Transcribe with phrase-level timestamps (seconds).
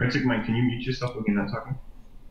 [0.00, 1.78] Arctic Mine, can you mute yourself when you're not talking?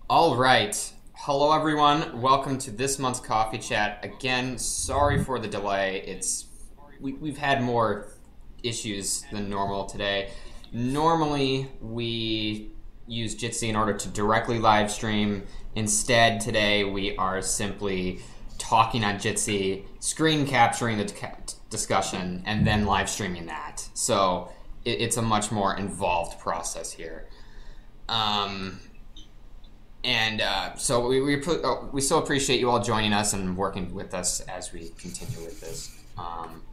[0.09, 0.91] All right.
[1.13, 2.21] Hello, everyone.
[2.21, 3.99] Welcome to this month's coffee chat.
[4.03, 6.03] Again, sorry for the delay.
[6.05, 6.45] It's
[6.99, 8.13] we, we've had more
[8.63, 10.31] issues than normal today.
[10.71, 12.71] Normally, we
[13.07, 15.43] use Jitsi in order to directly live stream.
[15.75, 18.19] Instead, today we are simply
[18.57, 21.11] talking on Jitsi, screen capturing the
[21.69, 23.87] discussion, and then live streaming that.
[23.93, 24.51] So
[24.85, 27.27] it, it's a much more involved process here.
[28.09, 28.79] Um,
[30.03, 33.93] and uh, so we we, oh, we still appreciate you all joining us and working
[33.93, 35.95] with us as we continue with this.
[36.17, 36.63] Um,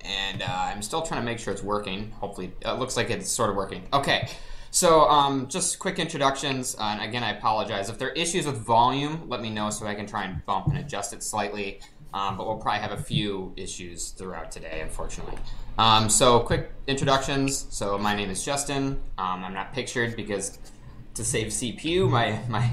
[0.00, 2.10] and uh, I'm still trying to make sure it's working.
[2.12, 3.86] Hopefully, it looks like it's sort of working.
[3.92, 4.28] Okay,
[4.70, 6.76] so um, just quick introductions.
[6.78, 9.28] Uh, and again, I apologize if there are issues with volume.
[9.28, 11.80] Let me know so I can try and bump and adjust it slightly.
[12.14, 15.36] Um, but we'll probably have a few issues throughout today, unfortunately.
[15.78, 17.66] Um, so, quick introductions.
[17.70, 19.00] So, my name is Justin.
[19.18, 20.58] Um, I'm not pictured because
[21.16, 22.60] to save CPU, my, my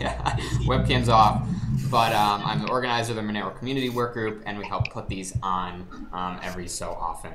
[0.65, 1.47] webcam's off.
[1.89, 5.09] But um, I'm the organizer of the Monero Community Work Group, and we help put
[5.09, 7.33] these on um, every so often.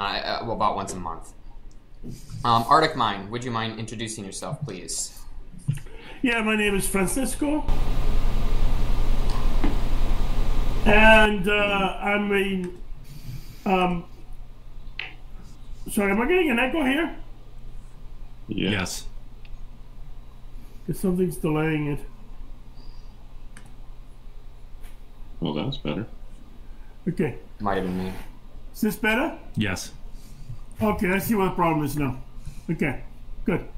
[0.00, 1.32] Uh, uh, well, about once a month.
[2.44, 5.20] Um, Arctic Mine, would you mind introducing yourself, please?
[6.22, 7.64] Yeah, my name is Francisco.
[10.86, 12.32] And uh, I'm
[13.66, 14.04] a.
[15.90, 17.14] Sorry, am I getting an echo here?
[18.48, 19.06] Yes.
[20.86, 22.00] Because something's delaying it.
[25.40, 26.06] Well, that's better.
[27.08, 27.36] Okay.
[27.60, 28.12] Might have been me.
[28.74, 29.36] Is this better?
[29.56, 29.92] Yes.
[30.82, 32.20] Okay, I see what the problem is now.
[32.70, 33.02] Okay,
[33.44, 33.68] good.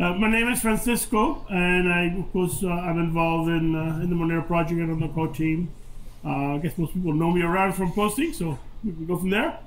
[0.00, 4.10] Uh, my name is Francisco, and I, of course, uh, I'm involved in uh, in
[4.10, 5.70] the Monero project and on the core team.
[6.24, 9.30] Uh, I guess most people know me around from posting, so we can go from
[9.30, 9.58] there.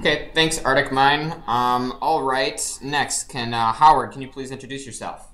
[0.00, 1.42] Okay, thanks, Arctic Mine.
[1.46, 4.12] Um, all right, next, can uh, Howard?
[4.12, 5.28] Can you please introduce yourself?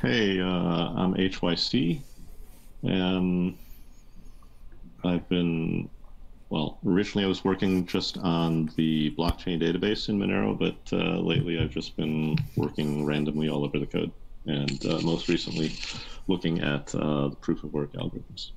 [0.00, 2.00] Hey, uh, I'm HYC,
[2.82, 3.58] and
[5.04, 5.90] I've been
[6.48, 6.78] well.
[6.86, 11.72] Originally, I was working just on the blockchain database in Monero, but uh, lately I've
[11.72, 14.10] just been working randomly all over the code,
[14.46, 15.74] and uh, most recently,
[16.28, 18.52] looking at uh, the proof of work algorithms.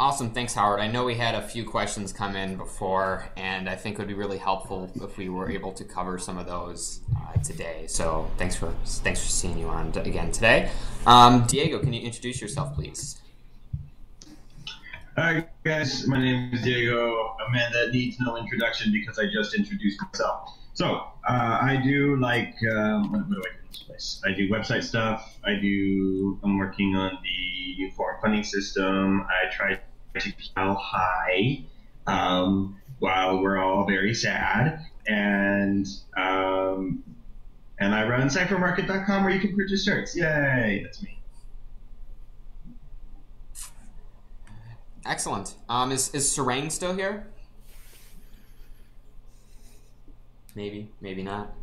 [0.00, 0.30] Awesome.
[0.30, 0.80] Thanks, Howard.
[0.80, 4.08] I know we had a few questions come in before, and I think it would
[4.08, 7.84] be really helpful if we were able to cover some of those uh, today.
[7.86, 8.72] So thanks for
[9.04, 10.70] thanks for seeing you on again today.
[11.04, 13.20] Um, Diego, can you introduce yourself, please?
[15.18, 16.06] Hi, guys.
[16.06, 20.56] My name is Diego, a man that needs no introduction because I just introduced myself.
[20.72, 24.22] So uh, I do like um, what, do I do in this place?
[24.24, 25.36] I do website stuff.
[25.44, 26.40] I do.
[26.42, 29.26] I'm working on the forum funding system.
[29.28, 29.78] I try
[30.18, 31.62] to sell high
[32.06, 34.84] um, while we're all very sad.
[35.06, 37.02] And um,
[37.78, 40.16] and I run cyphermarket.com where you can purchase shirts.
[40.16, 41.18] Yay, that's me.
[45.06, 45.54] Excellent.
[45.68, 47.26] Um, is is Sarang still here?
[50.54, 51.54] Maybe, maybe not.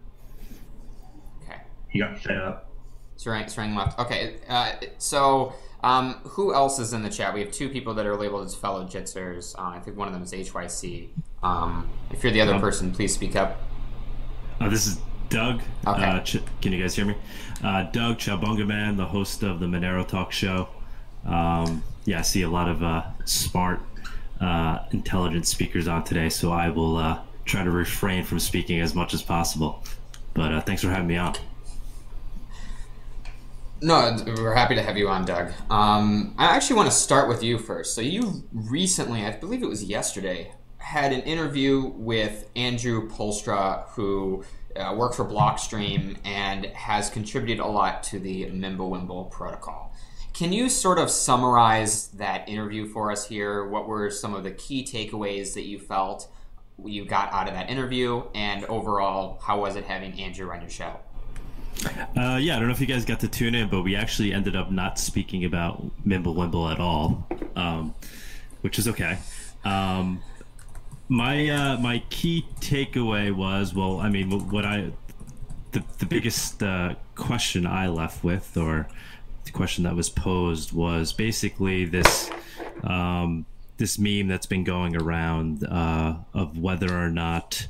[1.44, 1.60] Okay.
[1.90, 2.72] He got fed up.
[3.18, 4.00] Sarang, Sarang left.
[4.00, 7.34] Okay, uh, so um, who else is in the chat?
[7.34, 9.58] We have two people that are labeled as fellow Jitzers.
[9.58, 11.10] Uh, I think one of them is HYC.
[11.44, 13.62] Um, if you're the other um, person, please speak up.
[14.60, 15.00] Uh, this is
[15.30, 15.62] Doug.
[15.86, 16.04] Okay.
[16.04, 17.16] Uh, Ch- can you guys hear me?
[17.64, 20.68] Uh, Doug Chabunga Man, the host of the Monero Talk Show.
[21.26, 23.80] Um, yeah, I see a lot of uh, smart,
[24.42, 29.14] uh, intelligent speakers on today, so I will try to refrain from speaking as much
[29.14, 29.84] as possible.
[30.34, 31.36] But thanks for having me on.
[33.80, 35.52] No, we're happy to have you on, Doug.
[35.70, 37.94] Um, I actually want to start with you first.
[37.94, 44.44] So, you recently, I believe it was yesterday, had an interview with Andrew Poelstra, who
[44.76, 49.94] uh, worked for Blockstream and has contributed a lot to the Mimblewimble protocol.
[50.34, 53.68] Can you sort of summarize that interview for us here?
[53.68, 56.32] What were some of the key takeaways that you felt
[56.84, 58.24] you got out of that interview?
[58.34, 61.00] And overall, how was it having Andrew on your show?
[61.86, 64.34] Uh, yeah, I don't know if you guys got to tune in, but we actually
[64.34, 67.94] ended up not speaking about Mimblewimble at all, um,
[68.62, 69.20] which is okay.
[69.64, 70.22] Um,
[71.10, 74.92] my uh, my key takeaway was, well, I mean, what I
[75.72, 78.88] the the biggest uh, question I left with, or
[79.46, 82.30] the question that was posed, was basically this.
[82.84, 83.46] Um,
[83.78, 87.68] this meme that's been going around uh, of whether or not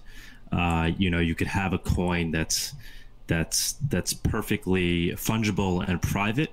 [0.52, 2.74] uh, you know you could have a coin that's
[3.28, 6.52] that's that's perfectly fungible and private,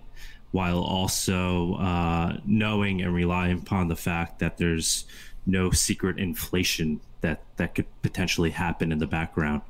[0.50, 5.04] while also uh, knowing and relying upon the fact that there's
[5.46, 9.62] no secret inflation that that could potentially happen in the background.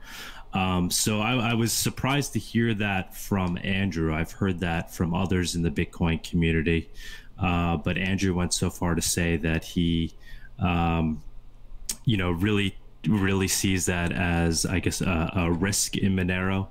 [0.52, 4.14] Um, so I, I, was surprised to hear that from Andrew.
[4.14, 6.90] I've heard that from others in the Bitcoin community,
[7.40, 10.14] uh, but Andrew went so far to say that he,
[10.60, 11.22] um,
[12.04, 12.76] you know, really
[13.08, 16.68] really sees that as I guess a, a risk in Monero,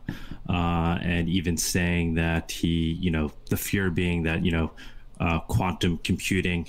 [0.50, 4.72] uh, and even saying that he, you know, the fear being that you know,
[5.20, 6.68] uh, quantum computing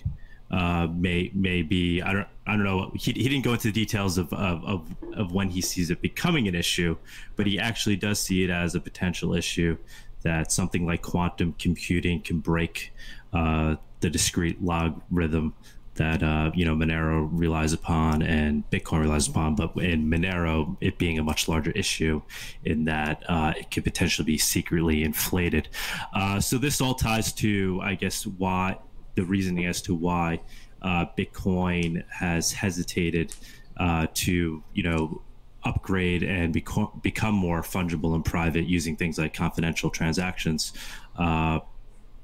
[0.51, 3.73] uh, may may be I don't I don't know he, he didn't go into the
[3.73, 6.97] details of, of, of of when he sees it becoming an issue,
[7.37, 9.77] but he actually does see it as a potential issue
[10.23, 12.93] that something like quantum computing can break
[13.33, 15.55] uh, the discrete logarithm
[15.95, 20.99] that uh, you know Monero relies upon and Bitcoin relies upon, but in Monero, it
[20.99, 22.23] being a much larger issue,
[22.65, 25.69] in that uh, it could potentially be secretly inflated.
[26.15, 28.79] Uh, so this all ties to, I guess, why
[29.15, 30.41] the reasoning as to why
[30.83, 33.35] uh, Bitcoin has hesitated
[33.77, 35.23] uh, to, you know,
[35.65, 40.75] upgrade and become become more fungible and private using things like confidential transactions
[41.17, 41.59] uh,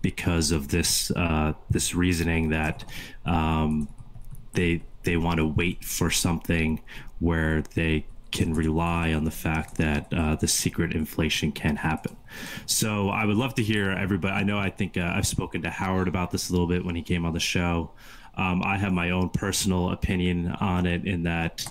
[0.03, 2.85] because of this uh, this reasoning that
[3.25, 3.89] um,
[4.53, 6.81] they they want to wait for something
[7.19, 12.17] where they can rely on the fact that uh, the secret inflation can happen.
[12.67, 14.35] So I would love to hear everybody.
[14.35, 16.95] I know I think uh, I've spoken to Howard about this a little bit when
[16.95, 17.91] he came on the show.
[18.37, 21.67] Um, I have my own personal opinion on it in that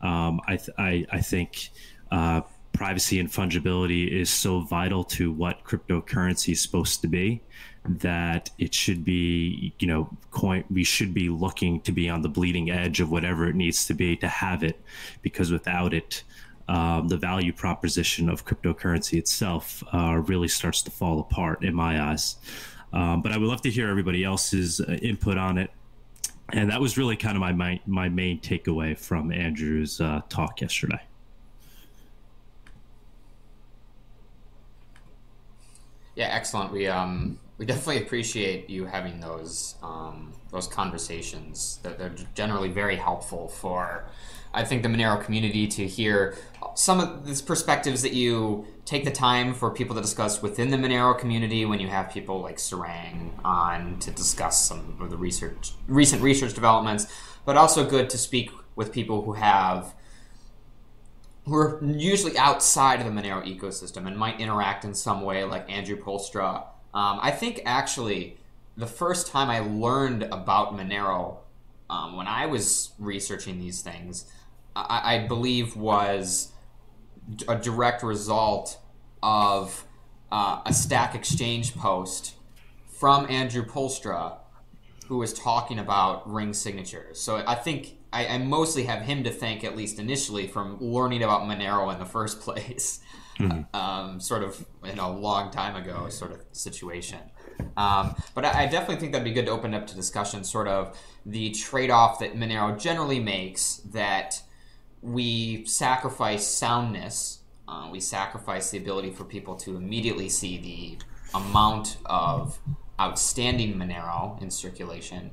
[0.00, 1.70] um, I, th- I, I think
[2.10, 2.42] uh,
[2.74, 7.40] privacy and fungibility is so vital to what cryptocurrency is supposed to be
[7.86, 12.28] that it should be you know coin we should be looking to be on the
[12.28, 14.80] bleeding edge of whatever it needs to be to have it
[15.22, 16.24] because without it
[16.68, 22.00] um, the value proposition of cryptocurrency itself uh, really starts to fall apart in my
[22.00, 22.36] eyes.
[22.92, 25.70] Um, but i would love to hear everybody else's uh, input on it.
[26.52, 30.60] And that was really kind of my my, my main takeaway from andrew's uh, talk
[30.60, 31.00] yesterday
[36.16, 36.72] Yeah, excellent.
[36.72, 41.78] We um we definitely appreciate you having those um, those conversations.
[41.82, 44.06] They're, they're generally very helpful for
[44.52, 46.36] I think the Monero community to hear
[46.74, 50.76] some of these perspectives that you take the time for people to discuss within the
[50.76, 55.72] Monero community when you have people like Sarang on to discuss some of the research
[55.86, 57.06] recent research developments,
[57.44, 59.94] but also good to speak with people who have
[61.44, 65.70] who are usually outside of the Monero ecosystem and might interact in some way, like
[65.70, 66.62] Andrew Poelstra.
[66.94, 68.38] Um, I think actually
[68.76, 71.38] the first time I learned about Monero
[71.90, 74.24] um, when I was researching these things,
[74.74, 76.52] I, I, believe was
[77.46, 78.78] a direct result
[79.22, 79.84] of
[80.32, 82.34] uh, a Stack Exchange post
[82.86, 84.38] from Andrew Poelstra,
[85.06, 87.20] who was talking about ring signatures.
[87.20, 91.22] So I think I, I, mostly have him to thank, at least initially, from learning
[91.22, 93.00] about Monero in the first place.
[93.38, 93.74] Mm-hmm.
[93.74, 97.18] Um, sort of in a long time ago, sort of situation.
[97.76, 100.68] Um, but I, I, definitely think that'd be good to open up to discussion, sort
[100.68, 100.96] of
[101.26, 104.40] the trade off that Monero generally makes that
[105.02, 111.96] we sacrifice soundness, uh, we sacrifice the ability for people to immediately see the amount
[112.06, 112.60] of
[113.00, 115.32] outstanding Monero in circulation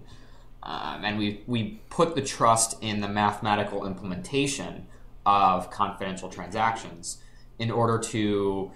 [0.63, 4.87] um, and we, we put the trust in the mathematical implementation
[5.25, 7.17] of confidential transactions
[7.59, 8.71] in order to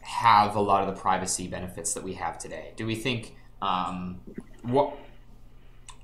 [0.00, 2.72] have a lot of the privacy benefits that we have today.
[2.76, 4.20] Do we think um,
[4.62, 4.96] what?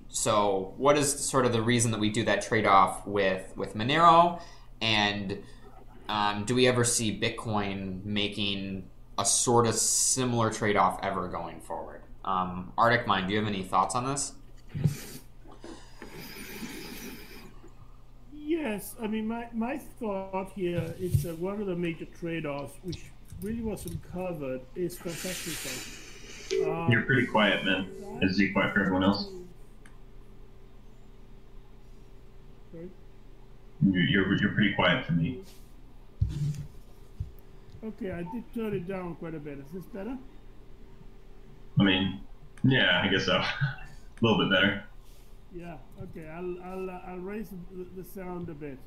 [0.09, 3.75] So, what is sort of the reason that we do that trade off with with
[3.75, 4.41] Monero?
[4.81, 5.43] And
[6.09, 11.61] um, do we ever see Bitcoin making a sort of similar trade off ever going
[11.61, 12.03] forward?
[12.25, 14.33] Um, Arctic Mine, do you have any thoughts on this?
[18.67, 22.75] Yes, I mean, my, my thought here is that one of the major trade offs,
[22.83, 23.05] which
[23.41, 25.53] really wasn't covered, is transaction.
[26.65, 27.87] Um, You're pretty quiet, man.
[28.23, 29.29] Is he quiet for everyone else?
[32.73, 32.91] Sorry?
[33.89, 35.43] You're, you're pretty quiet for me.
[37.85, 39.61] Okay, I did turn it down quite a bit.
[39.61, 40.19] Is this better?
[41.79, 42.21] I mean,
[42.65, 43.35] yeah, I guess so.
[43.37, 43.47] a
[44.23, 44.83] little bit better.
[45.57, 45.77] Yeah.
[46.03, 46.29] Okay.
[46.29, 48.79] I'll I'll uh, I'll raise the, the sound a bit.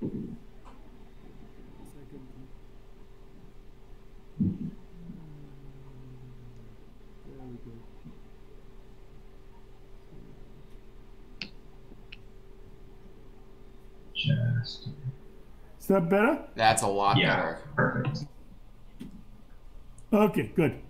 [0.00, 0.10] There
[7.48, 7.72] we go.
[14.14, 14.88] Just.
[15.80, 16.38] Is that better?
[16.54, 17.58] That's a lot yeah, better.
[17.74, 18.24] Perfect.
[20.12, 20.52] Okay.
[20.54, 20.80] Good.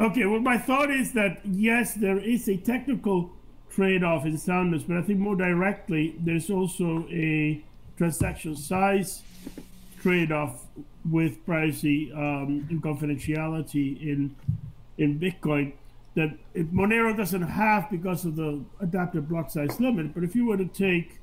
[0.00, 3.32] Okay, well, my thought is that yes, there is a technical
[3.70, 7.62] trade off in soundness, but I think more directly, there's also a
[7.98, 9.22] transaction size
[10.00, 10.64] trade off
[11.10, 14.34] with privacy um, and confidentiality in
[14.96, 15.74] in Bitcoin
[16.14, 20.14] that it, Monero doesn't have because of the adaptive block size limit.
[20.14, 21.20] But if you were to take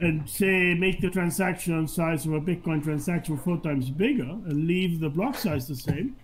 [0.00, 5.00] and say make the transaction size of a Bitcoin transaction four times bigger and leave
[5.00, 6.16] the block size the same,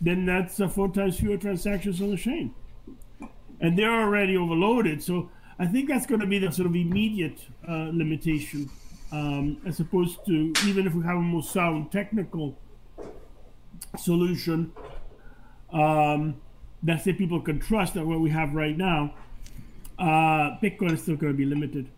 [0.00, 2.54] then that's uh, four times fewer transactions on the chain.
[3.60, 5.02] And they're already overloaded.
[5.02, 8.70] So I think that's going to be the sort of immediate uh, limitation,
[9.12, 12.58] um, as opposed to even if we have a more sound technical
[13.98, 14.72] solution
[15.72, 16.36] um,
[16.82, 19.14] that say people can trust that what we have right now,
[19.98, 21.88] uh, Bitcoin is still going to be limited.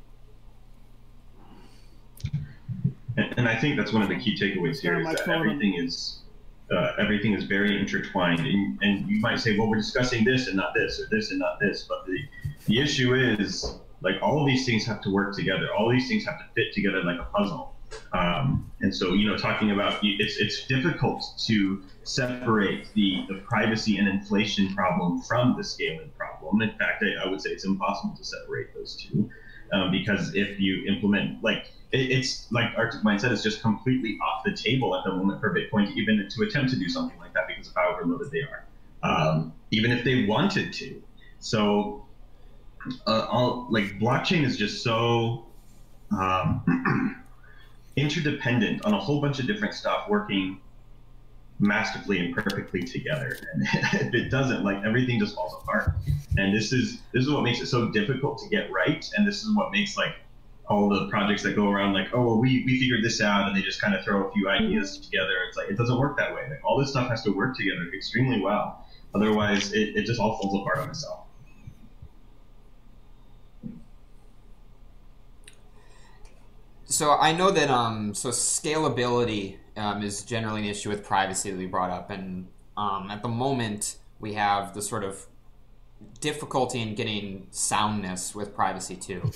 [3.16, 6.18] And, and I think that's one of the key takeaways here is that everything is
[6.70, 8.40] uh, everything is very intertwined.
[8.40, 11.38] And, and you might say, well, we're discussing this and not this, or this and
[11.38, 11.86] not this.
[11.88, 12.18] But the,
[12.66, 15.68] the issue is, like, all of these things have to work together.
[15.76, 17.74] All these things have to fit together like a puzzle.
[18.12, 23.98] Um, and so, you know, talking about it's it's difficult to separate the, the privacy
[23.98, 26.62] and inflation problem from the scaling problem.
[26.62, 29.30] In fact, I, I would say it's impossible to separate those two
[29.72, 34.18] um, because if you implement like it, it's like Arctic Mine said is just completely
[34.22, 37.18] off the table at the moment for Bitcoin to even to attempt to do something
[37.18, 38.64] like that because of how overloaded they are,
[39.02, 41.00] um, even if they wanted to.
[41.38, 42.04] So,
[43.06, 45.46] uh, all, like blockchain is just so
[46.10, 47.24] um,
[47.96, 50.60] interdependent on a whole bunch of different stuff working
[51.60, 53.38] masterfully and perfectly together.
[53.52, 53.62] And
[53.94, 55.92] if it doesn't, like everything just falls apart.
[56.36, 59.08] And this is this is what makes it so difficult to get right.
[59.16, 60.16] And this is what makes like
[60.68, 63.56] all the projects that go around like, oh well we, we figured this out and
[63.56, 65.32] they just kind of throw a few ideas together.
[65.48, 66.42] It's like it doesn't work that way.
[66.48, 68.86] Like all this stuff has to work together extremely well.
[69.14, 71.20] Otherwise it, it just all falls apart on itself.
[76.86, 81.56] So I know that um so scalability um, is generally an issue with privacy that
[81.56, 85.26] we brought up, and um, at the moment we have the sort of
[86.20, 89.30] difficulty in getting soundness with privacy too.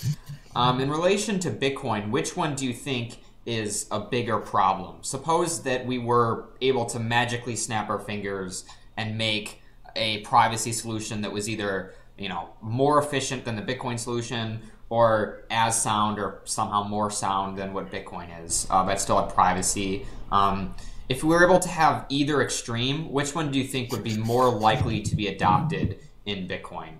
[0.56, 4.96] Um, in relation to Bitcoin, which one do you think is a bigger problem?
[5.02, 8.64] Suppose that we were able to magically snap our fingers
[8.96, 9.62] and make
[9.96, 14.60] a privacy solution that was either you know more efficient than the Bitcoin solution
[14.90, 19.32] or as sound or somehow more sound than what Bitcoin is, uh, but still had
[19.34, 20.06] privacy.
[20.32, 20.74] Um,
[21.08, 24.16] if we were able to have either extreme, which one do you think would be
[24.16, 25.98] more likely to be adopted
[26.28, 26.94] in Bitcoin?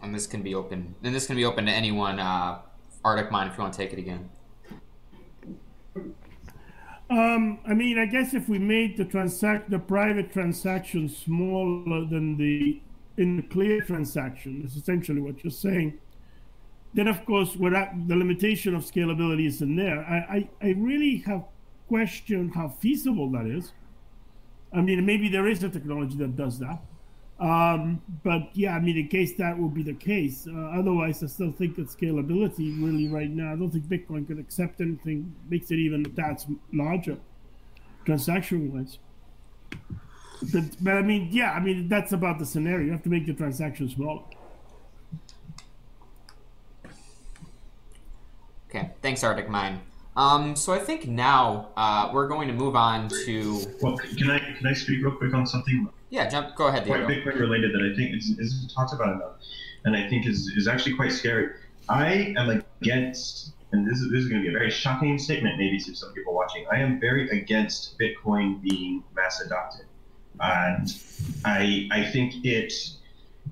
[0.00, 0.94] And this can be open.
[1.02, 2.20] And this can be open to anyone.
[2.20, 2.60] Uh,
[3.04, 4.30] Arctic Mine, if you want to take it again.
[7.10, 12.36] Um, I mean, I guess if we made the transact the private transaction smaller than
[12.36, 12.82] the
[13.16, 15.98] in the clear transaction, is essentially what you're saying.
[16.94, 20.00] Then, of course, without the limitation of scalability is in there.
[20.00, 21.44] I, I, I really have
[21.86, 23.72] questioned how feasible that is.
[24.72, 26.78] I mean, maybe there is a technology that does that.
[27.40, 31.26] Um, but yeah, I mean, in case that will be the case, uh, otherwise, I
[31.26, 35.70] still think that scalability really right now, I don't think Bitcoin could accept anything makes
[35.70, 37.16] it even that larger
[38.04, 38.98] transaction wise.
[40.52, 42.86] But, but I mean, yeah, I mean, that's about the scenario.
[42.86, 44.22] You have to make the transaction smaller.
[48.68, 49.80] Okay, thanks, Arctic Mine.
[50.14, 53.60] Um, so I think now uh, we're going to move on to.
[53.80, 55.88] Well, can I can I speak real quick on something?
[56.10, 56.54] Yeah, jump.
[56.54, 57.04] Go ahead, Diego.
[57.04, 59.36] Quite Bitcoin related that I think is, is talked about enough,
[59.84, 61.50] and I think is is actually quite scary.
[61.88, 65.56] I am against, and this is this is going to be a very shocking statement,
[65.56, 66.66] maybe to some people watching.
[66.70, 69.86] I am very against Bitcoin being mass adopted,
[70.40, 70.94] and
[71.44, 72.72] I I think it.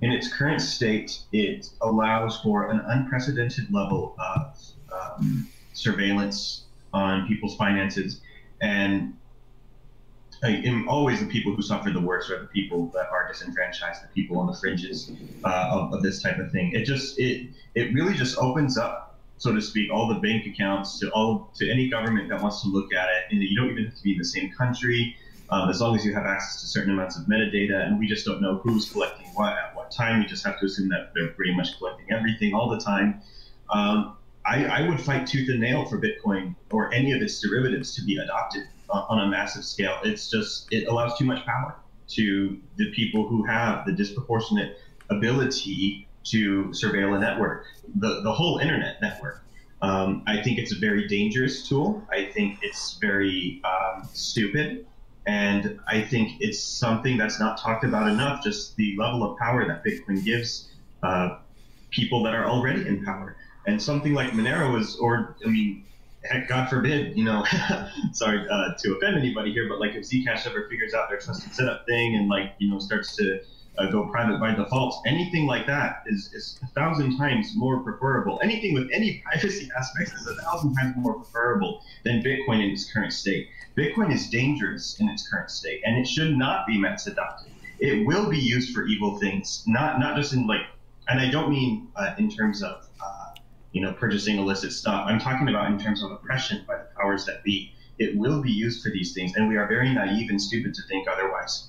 [0.03, 4.55] In its current state, it allows for an unprecedented level of
[5.01, 8.21] um, surveillance on people's finances,
[8.61, 9.15] and
[10.43, 14.09] I, always the people who suffer the worst are the people that are disenfranchised, the
[14.09, 15.11] people on the fringes
[15.45, 16.73] uh, of, of, this type of thing.
[16.73, 20.99] It just it it really just opens up, so to speak, all the bank accounts
[21.01, 23.25] to all to any government that wants to look at it.
[23.31, 25.17] And you don't even have to be in the same country.
[25.49, 28.27] Um, as long as you have access to certain amounts of metadata, and we just
[28.27, 30.19] don't know who's collecting what at what time.
[30.19, 33.23] We just have to assume that they're pretty much collecting everything all the time.
[33.71, 37.95] Um, I, I, would fight tooth and nail for Bitcoin or any of its derivatives
[37.97, 39.99] to be adopted on a massive scale.
[40.05, 41.75] It's just it allows too much power
[42.09, 44.79] to the people who have the disproportionate
[45.11, 47.65] ability to surveil a network,
[47.97, 49.43] the the whole internet network.
[49.83, 52.03] Um, I think it's a very dangerous tool.
[52.11, 54.87] I think it's very um, stupid.
[55.27, 59.67] And I think it's something that's not talked about enough, just the level of power
[59.67, 60.69] that Bitcoin gives
[61.03, 61.39] uh,
[61.91, 63.37] people that are already in power.
[63.67, 65.85] And something like Monero is, or, I mean,
[66.25, 67.45] heck, God forbid, you know,
[68.13, 71.53] sorry uh, to offend anybody here, but like if Zcash ever figures out their trusted
[71.53, 73.41] setup thing and like, you know, starts to
[73.79, 78.41] uh, go private by default, anything like that is, is a thousand times more preferable.
[78.43, 82.91] Anything with any privacy aspects is a thousand times more preferable than Bitcoin in its
[82.91, 83.49] current state.
[83.77, 87.53] Bitcoin is dangerous in its current state, and it should not be mass adopted.
[87.79, 90.63] It will be used for evil things, not not just in like,
[91.09, 92.86] and I don't mean uh, in terms of
[93.77, 95.05] you know purchasing illicit stuff.
[95.07, 97.75] I'm talking about in terms of oppression by the powers that be.
[97.99, 100.83] It will be used for these things, and we are very naive and stupid to
[100.89, 101.69] think otherwise.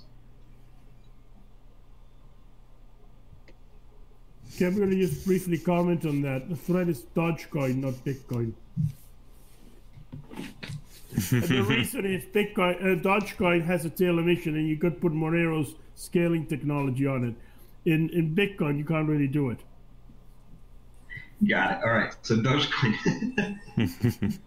[4.55, 6.49] Okay, I'm going to just briefly comment on that.
[6.49, 8.53] The threat is Dogecoin, not Bitcoin.
[10.33, 15.11] and the reason is Bitcoin, uh, Dogecoin has a tail emission, and you could put
[15.11, 17.35] Monero's scaling technology on it.
[17.91, 19.59] In in Bitcoin, you can't really do it.
[21.45, 21.83] Got it.
[21.83, 22.15] All right.
[22.23, 23.59] So Dogecoin.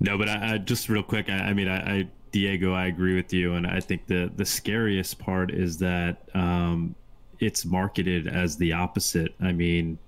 [0.00, 1.28] no, but I, I, just real quick.
[1.28, 4.44] I, I mean, I, I, Diego, I agree with you, and I think the the
[4.44, 6.94] scariest part is that um,
[7.40, 9.34] it's marketed as the opposite.
[9.40, 9.98] I mean,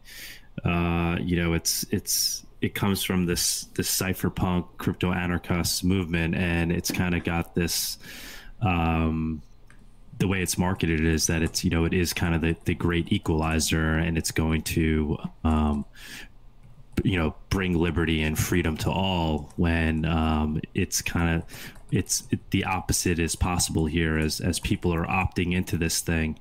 [0.65, 6.73] uh, you know, it's it's it comes from this this cypherpunk crypto anarchist movement, and
[6.73, 7.99] it's kind of got this.
[8.63, 9.43] Um,
[10.19, 12.75] the way it's marketed is that it's you know it is kind of the, the
[12.75, 15.85] great equalizer and it's going to um,
[17.05, 21.43] you know bring liberty and freedom to all when um, it's kind of
[21.91, 26.39] it's it, the opposite is possible here as as people are opting into this thing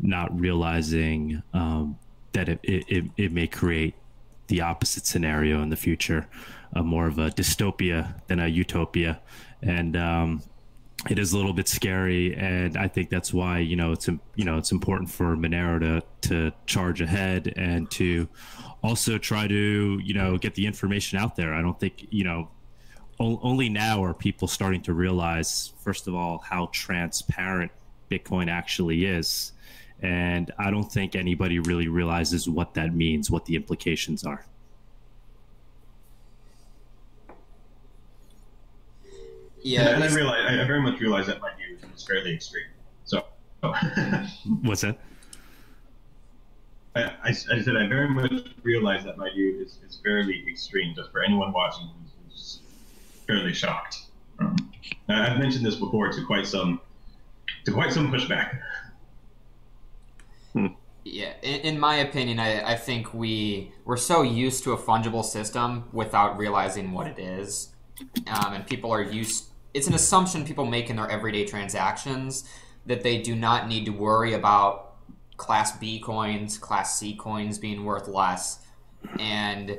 [0.00, 1.98] not realizing um,
[2.32, 3.94] that it, it, it may create
[4.48, 6.26] the opposite scenario in the future,
[6.74, 9.20] uh, more of a dystopia than a utopia,
[9.62, 10.42] and um,
[11.08, 12.34] it is a little bit scary.
[12.36, 16.28] And I think that's why you know it's you know it's important for Monero to
[16.28, 18.28] to charge ahead and to
[18.82, 21.54] also try to you know get the information out there.
[21.54, 22.50] I don't think you know
[23.20, 27.72] only now are people starting to realize first of all how transparent
[28.08, 29.52] Bitcoin actually is
[30.00, 34.46] and I don't think anybody really realizes what that means, what the implications are.
[39.62, 42.66] Yeah, and I realize I very much realize that my view is fairly extreme.
[43.04, 43.24] So,
[44.62, 44.98] what's that?
[46.94, 50.94] I, I, I, said I very much realize that my view is, is fairly extreme.
[50.94, 52.60] Just for anyone watching who's, who's
[53.26, 54.02] fairly shocked.
[54.38, 54.56] Um,
[55.08, 56.80] I've mentioned this before to quite some
[57.64, 58.60] to quite some pushback.
[61.04, 65.24] Yeah, in, in, my opinion, I, I think we we're so used to a fungible
[65.24, 67.70] system without realizing what it is,
[68.26, 69.47] um, and people are used.
[69.74, 72.48] It's an assumption people make in their everyday transactions
[72.86, 74.96] that they do not need to worry about
[75.36, 78.60] Class B coins, Class C coins being worth less,
[79.18, 79.78] and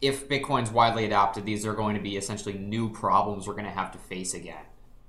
[0.00, 3.70] if Bitcoin's widely adopted, these are going to be essentially new problems we're going to
[3.70, 4.64] have to face again,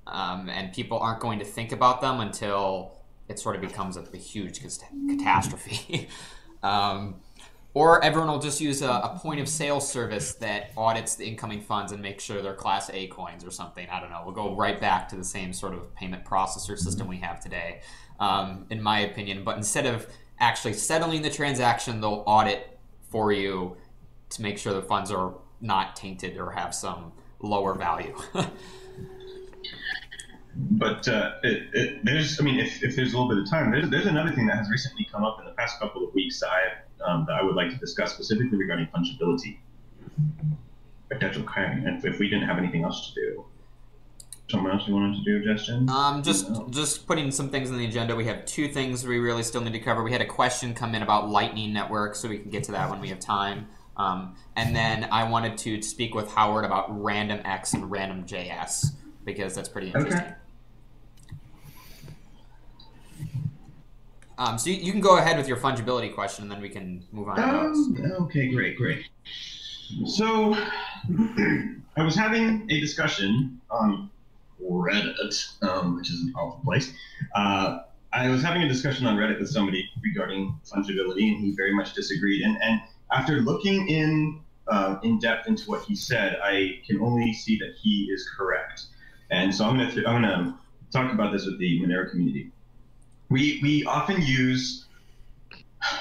[0.06, 2.96] um, and people aren't going to think about them until
[3.28, 4.60] it sort of becomes a, a huge
[5.08, 6.08] catastrophe.
[6.62, 7.16] um,
[7.76, 11.60] or everyone will just use a, a, point of sale service that audits the incoming
[11.60, 13.86] funds and makes sure they're Class A coins or something.
[13.92, 14.22] I don't know.
[14.24, 17.82] We'll go right back to the same sort of payment processor system we have today,
[18.18, 19.44] um, in my opinion.
[19.44, 20.06] But instead of
[20.40, 22.78] actually settling the transaction, they'll audit
[23.10, 23.76] for you
[24.30, 27.12] to make sure the funds are not tainted or have some
[27.42, 28.16] lower value.
[30.56, 33.70] but uh, it, it, there's, I mean, if, if there's a little bit of time,
[33.70, 36.40] there's, there's another thing that has recently come up in the past couple of weeks
[36.40, 39.58] that I, um, that I would like to discuss specifically regarding fungibility.
[41.08, 41.86] Potential kind.
[41.86, 43.44] And if we didn't have anything else to do,
[44.50, 45.88] someone else you wanted to do, Justin?
[45.88, 48.14] Um, just just putting some things on the agenda.
[48.14, 50.02] We have two things we really still need to cover.
[50.02, 52.90] We had a question come in about Lightning Network, so we can get to that
[52.90, 53.68] when we have time.
[53.96, 58.88] Um, and then I wanted to speak with Howard about random X and random JS
[59.24, 60.20] because that's pretty interesting.
[60.20, 60.34] Okay.
[64.38, 67.02] Um, so you, you, can go ahead with your fungibility question, and then we can
[67.12, 67.40] move on.
[67.40, 69.06] Um, okay, great, great.
[70.06, 70.54] So
[71.96, 74.10] I was having a discussion on
[74.62, 76.92] Reddit, um, which is an awful place.
[77.34, 77.80] Uh,
[78.12, 81.94] I was having a discussion on Reddit with somebody regarding fungibility, and he very much
[81.94, 82.42] disagreed.
[82.42, 82.80] And, and
[83.12, 87.74] after looking in uh, in depth into what he said, I can only see that
[87.80, 88.86] he is correct.
[89.30, 90.54] And so I'm going to I'm going to
[90.90, 92.52] talk about this with the Monero community
[93.28, 94.86] we we often use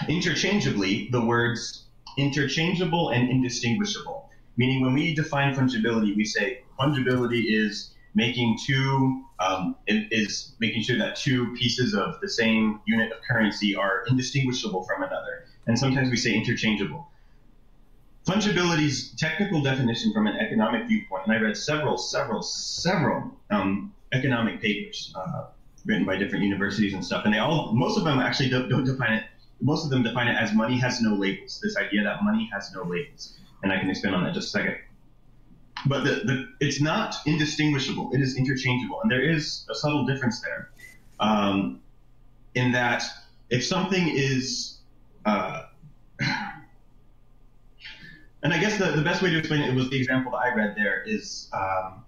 [0.08, 1.86] interchangeably the words
[2.18, 4.30] interchangeable and indistinguishable.
[4.58, 10.98] Meaning, when we define fungibility, we say fungibility is making two um, is making sure
[10.98, 15.46] that two pieces of the same unit of currency are indistinguishable from another.
[15.68, 17.10] And sometimes we say interchangeable.
[18.26, 24.62] Fungibility's technical definition from an economic viewpoint, and I read several, several, several um, economic
[24.62, 25.48] papers uh,
[25.86, 28.84] written by different universities and stuff, and they all, most of them actually don't, don't
[28.84, 29.24] define it.
[29.62, 31.60] Most of them define it as money has no labels.
[31.62, 34.52] This idea that money has no labels, and I can expand on that just a
[34.52, 34.78] second.
[35.88, 38.12] But the, the, it's not indistinguishable.
[38.14, 40.72] It is interchangeable, and there is a subtle difference there,
[41.20, 41.82] um,
[42.56, 43.04] in that
[43.50, 44.80] if something is
[45.26, 45.64] uh,
[48.46, 50.54] and I guess the, the best way to explain it was the example that I
[50.56, 52.05] read there is um,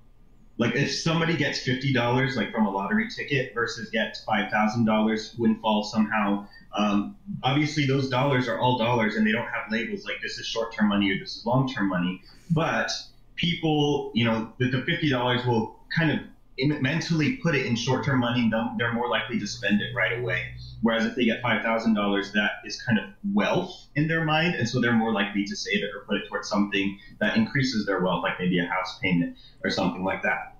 [0.58, 4.86] like if somebody gets fifty dollars like from a lottery ticket versus gets five thousand
[4.86, 6.48] dollars windfall somehow.
[6.76, 10.46] Um, obviously, those dollars are all dollars, and they don't have labels like this is
[10.46, 12.22] short term money or this is long term money.
[12.52, 12.91] But
[13.36, 16.20] people, you know, the, the fifty dollars will kind of
[16.58, 18.50] mentally put it in short term money.
[18.78, 20.54] They're more likely to spend it right away.
[20.82, 24.56] Whereas if they get five thousand dollars, that is kind of wealth in their mind,
[24.56, 27.86] and so they're more likely to save it or put it towards something that increases
[27.86, 30.56] their wealth, like maybe a house payment or something like that.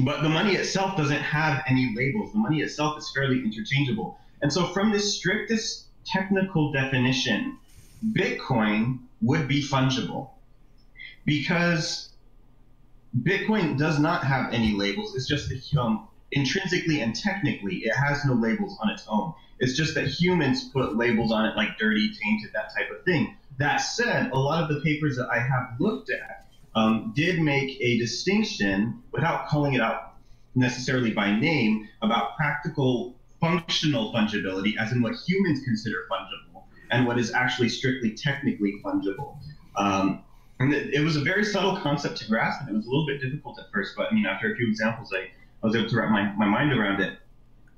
[0.00, 2.32] But the money itself doesn't have any labels.
[2.32, 4.18] The money itself is fairly interchangeable.
[4.40, 7.58] And so, from this strictest technical definition,
[8.12, 10.30] Bitcoin would be fungible
[11.24, 12.11] because
[13.20, 15.14] Bitcoin does not have any labels.
[15.14, 19.34] It's just that um, intrinsically and technically, it has no labels on its own.
[19.58, 23.36] It's just that humans put labels on it like dirty, tainted, that type of thing.
[23.58, 27.78] That said, a lot of the papers that I have looked at um, did make
[27.80, 30.14] a distinction without calling it out
[30.54, 37.18] necessarily by name about practical functional fungibility, as in what humans consider fungible, and what
[37.18, 39.36] is actually strictly technically fungible.
[39.76, 40.24] Um,
[40.62, 43.06] and it, it, was a very subtle concept to grasp, and it was a little
[43.06, 43.94] bit difficult at first.
[43.96, 45.22] But I mean, after a few examples, I,
[45.62, 47.18] I was able to wrap my, my mind around it.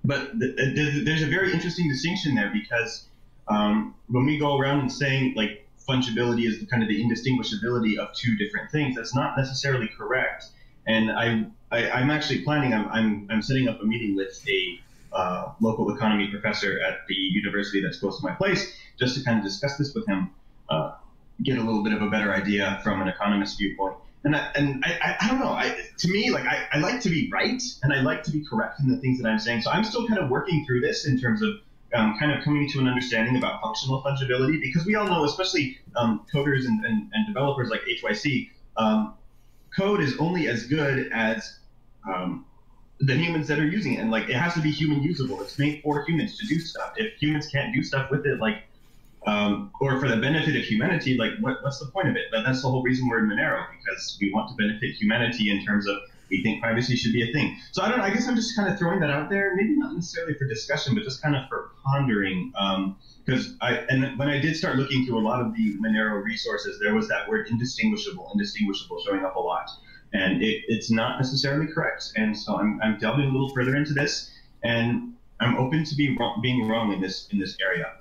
[0.04, 3.06] But the, the, there's a very interesting distinction there because
[3.48, 7.96] um, when we go around and saying like fungibility is the kind of the indistinguishability
[7.98, 10.46] of two different things, that's not necessarily correct.
[10.86, 12.74] And I, I am actually planning.
[12.74, 14.80] I'm, I'm I'm setting up a meeting with a
[15.14, 19.38] uh, local economy professor at the university that's close to my place, just to kind
[19.38, 20.30] of discuss this with him,
[21.42, 23.96] get a little bit of a better idea from an economist viewpoint.
[24.24, 25.50] And I, and I, I don't know.
[25.50, 28.44] I, to me, like I, I like to be right, and I like to be
[28.44, 29.62] correct in the things that I'm saying.
[29.62, 31.56] So I'm still kind of working through this in terms of
[31.94, 35.78] um, kind of coming to an understanding about functional fungibility, because we all know, especially
[35.96, 39.14] um, coders and, and, and, developers like HYC, um,
[39.76, 41.58] code is only as good as
[42.08, 42.46] um,
[42.98, 44.00] the humans that are using it.
[44.00, 45.40] And like, it has to be human usable.
[45.40, 46.94] It's made for humans to do stuff.
[46.96, 48.64] If humans can't do stuff with it, like,
[49.26, 52.24] um, or for the benefit of humanity, like, what, what's the point of it?
[52.30, 55.64] But that's the whole reason we're in Monero, because we want to benefit humanity in
[55.64, 55.96] terms of
[56.30, 57.58] we think privacy should be a thing.
[57.72, 58.00] So I don't.
[58.00, 60.94] I guess I'm just kind of throwing that out there, maybe not necessarily for discussion,
[60.94, 62.52] but just kind of for pondering.
[63.24, 66.22] Because um, I and when I did start looking through a lot of the Monero
[66.24, 69.68] resources, there was that word indistinguishable, indistinguishable showing up a lot
[70.14, 72.12] and it, it's not necessarily correct.
[72.16, 74.30] And so I'm, I'm delving a little further into this,
[74.62, 77.92] and I'm open to be wrong, being wrong in this in this area,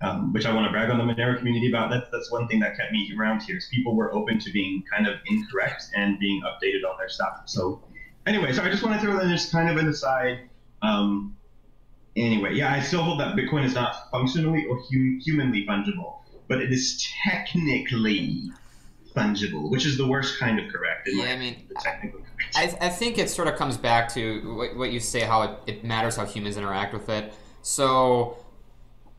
[0.00, 1.90] um, which I want to brag on the Monero community about.
[1.90, 3.56] That's that's one thing that kept me around here.
[3.56, 7.42] Is people were open to being kind of incorrect and being updated on their stuff.
[7.46, 7.82] So
[8.26, 10.40] anyway, so I just want to throw that just kind of an aside.
[10.82, 11.36] Um,
[12.16, 16.60] anyway, yeah, I still hold that Bitcoin is not functionally or hum- humanly fungible, but
[16.60, 18.52] it is technically
[19.16, 21.08] fungible, which is the worst kind of correct.
[21.10, 21.66] yeah, I mean,
[22.54, 25.50] I, I think it sort of comes back to what, what you say, how it,
[25.66, 27.32] it matters how humans interact with it.
[27.62, 28.38] So,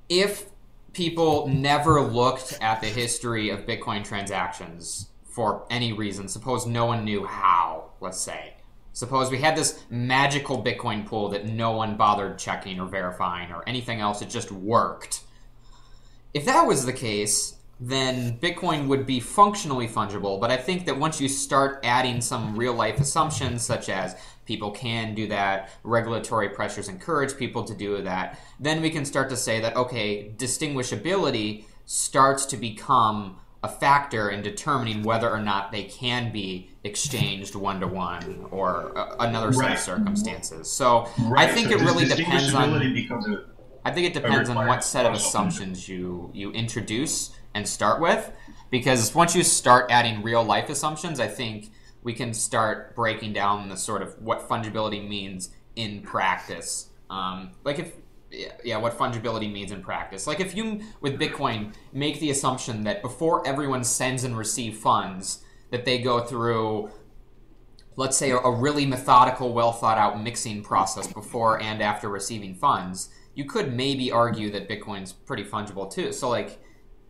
[0.07, 0.45] if
[0.93, 7.05] people never looked at the history of Bitcoin transactions for any reason, suppose no one
[7.05, 8.55] knew how, let's say.
[8.93, 13.63] Suppose we had this magical Bitcoin pool that no one bothered checking or verifying or
[13.67, 15.21] anything else, it just worked.
[16.33, 20.39] If that was the case, then Bitcoin would be functionally fungible.
[20.41, 24.15] But I think that once you start adding some real life assumptions, such as
[24.49, 29.29] people can do that, regulatory pressures encourage people to do that, then we can start
[29.29, 35.71] to say that, okay, distinguishability starts to become a factor in determining whether or not
[35.71, 39.73] they can be exchanged one to one or uh, another set right.
[39.73, 40.71] of circumstances.
[40.71, 41.47] So right.
[41.47, 42.81] I think so it really depends on.
[42.81, 43.45] A,
[43.85, 48.31] I think it depends on what set of assumptions you you introduce and start with
[48.71, 51.71] because once you start adding real life assumptions, I think
[52.03, 56.89] we can start breaking down the sort of what fungibility means in practice.
[57.09, 57.93] Um, like if
[58.63, 60.27] yeah, what fungibility means in practice.
[60.27, 65.43] Like if you with Bitcoin make the assumption that before everyone sends and receive funds,
[65.71, 66.91] that they go through
[67.95, 73.09] let's say a, really methodical, well thought out mixing process before and after receiving funds,
[73.35, 76.13] you could maybe argue that Bitcoin's pretty fungible too.
[76.13, 76.59] So like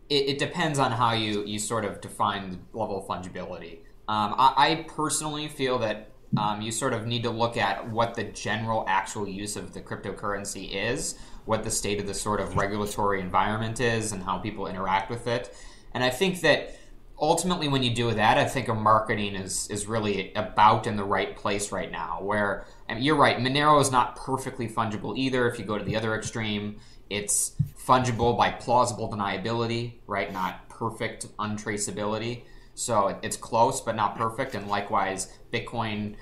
[0.08, 3.80] it, it depends on how you you sort of define the level of fungibility.
[4.10, 8.16] Um, I, I personally feel that um, you sort of need to look at what
[8.16, 12.56] the general actual use of the cryptocurrency is, what the state of the sort of
[12.56, 15.54] regulatory environment is, and how people interact with it.
[15.94, 16.76] And I think that
[17.20, 21.04] ultimately, when you do that, I think a marketing is is really about in the
[21.04, 22.18] right place right now.
[22.20, 25.48] Where I mean, you're right, Monero is not perfectly fungible either.
[25.48, 30.32] If you go to the other extreme, it's fungible by plausible deniability, right?
[30.32, 32.42] Not perfect untraceability.
[32.80, 34.54] So it's close, but not perfect.
[34.54, 36.16] And likewise, Bitcoin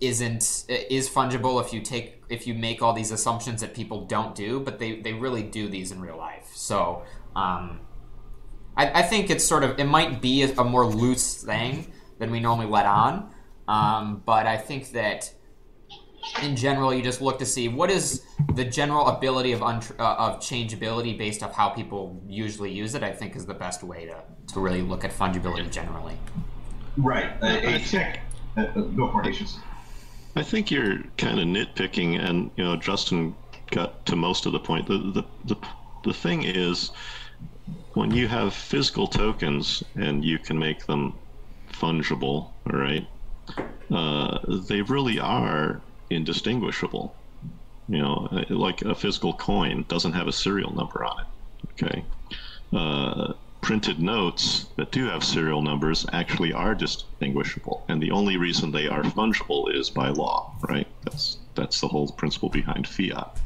[0.00, 4.34] isn't is fungible if you take if you make all these assumptions that people don't
[4.34, 6.50] do, but they they really do these in real life.
[6.54, 7.02] So
[7.36, 7.80] um,
[8.78, 12.30] I, I think it's sort of it might be a, a more loose thing than
[12.30, 13.34] we normally let on,
[13.68, 15.33] um, but I think that
[16.42, 18.22] in general, you just look to see what is
[18.54, 23.02] the general ability of uh, of changeability based off how people usually use it.
[23.02, 24.22] I think is the best way to,
[24.54, 26.18] to really look at fungibility generally.
[26.96, 27.30] Right.
[27.42, 28.20] Uh, a check.
[28.56, 29.36] Uh, uh, go for it,
[30.36, 33.34] I think you're kind of nitpicking, and you know Justin
[33.70, 34.86] got to most of the point.
[34.86, 35.56] The the the,
[36.04, 36.90] the thing is,
[37.94, 41.14] when you have physical tokens and you can make them
[41.72, 43.06] fungible, all right,
[43.90, 47.14] uh, they really are indistinguishable.
[47.88, 51.26] You know, like a physical coin doesn't have a serial number on it.
[51.72, 52.04] Okay.
[52.72, 58.70] Uh, printed notes that do have serial numbers actually are distinguishable, and the only reason
[58.70, 60.86] they are fungible is by law, right?
[61.04, 63.38] That's that's the whole principle behind fiat.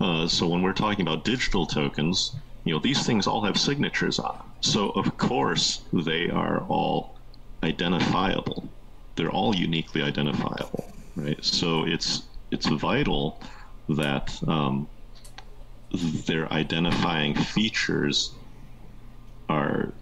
[0.00, 4.18] Uh, so when we're talking about digital tokens, you know, these things all have signatures
[4.18, 4.46] on them.
[4.60, 7.16] So of course they are all
[7.62, 8.68] identifiable
[9.16, 11.42] they're all uniquely identifiable, right?
[11.44, 13.40] So it's it's vital
[13.88, 14.88] that um,
[16.26, 18.32] their identifying features
[19.48, 19.92] are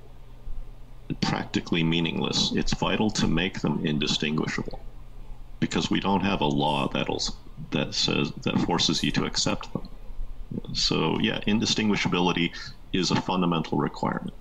[1.20, 2.52] practically meaningless.
[2.54, 4.80] It's vital to make them indistinguishable
[5.60, 7.22] because we don't have a law that'll
[7.70, 9.88] that says that forces you to accept them.
[10.74, 12.50] So yeah, indistinguishability
[12.92, 14.34] is a fundamental requirement.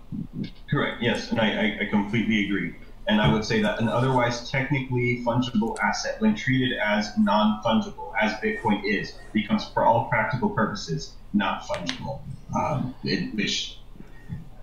[0.70, 1.02] Correct.
[1.02, 2.76] Yes, and I, I, I completely agree.
[3.12, 8.13] And I would say that an otherwise technically fungible asset, when treated as non fungible,
[8.19, 12.21] as Bitcoin is, becomes, for all practical purposes, not fungible.
[12.58, 13.80] Um, it, which,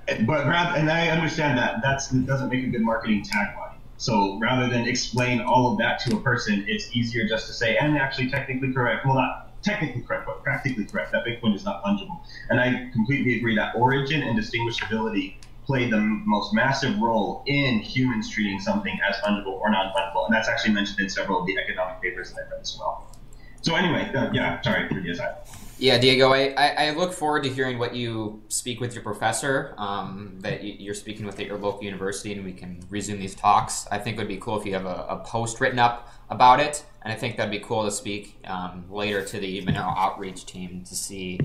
[0.06, 3.74] but rather, and I understand that that's, that doesn't make a good marketing tagline.
[3.98, 7.76] So rather than explain all of that to a person, it's easier just to say,
[7.76, 9.04] and actually technically correct.
[9.04, 12.18] Well, not technically correct, but practically correct, that Bitcoin is not fungible.
[12.48, 15.34] And I completely agree that origin and distinguishability
[15.68, 20.48] played the most massive role in humans treating something as fungible or non-fungible, and that's
[20.48, 23.14] actually mentioned in several of the economic papers that I've read as well.
[23.61, 25.35] So anyway, uh, yeah, sorry for the aside.
[25.78, 30.37] Yeah, Diego, I, I, look forward to hearing what you speak with your professor um,
[30.40, 33.87] that you're speaking with at your local university, and we can resume these talks.
[33.92, 36.59] I think it would be cool if you have a, a post written up about
[36.61, 40.46] it, and I think that'd be cool to speak um, later to the Monero outreach
[40.46, 41.38] team to see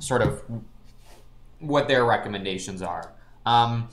[0.00, 0.42] sort of
[1.60, 3.14] what their recommendations are.
[3.48, 3.88] Um,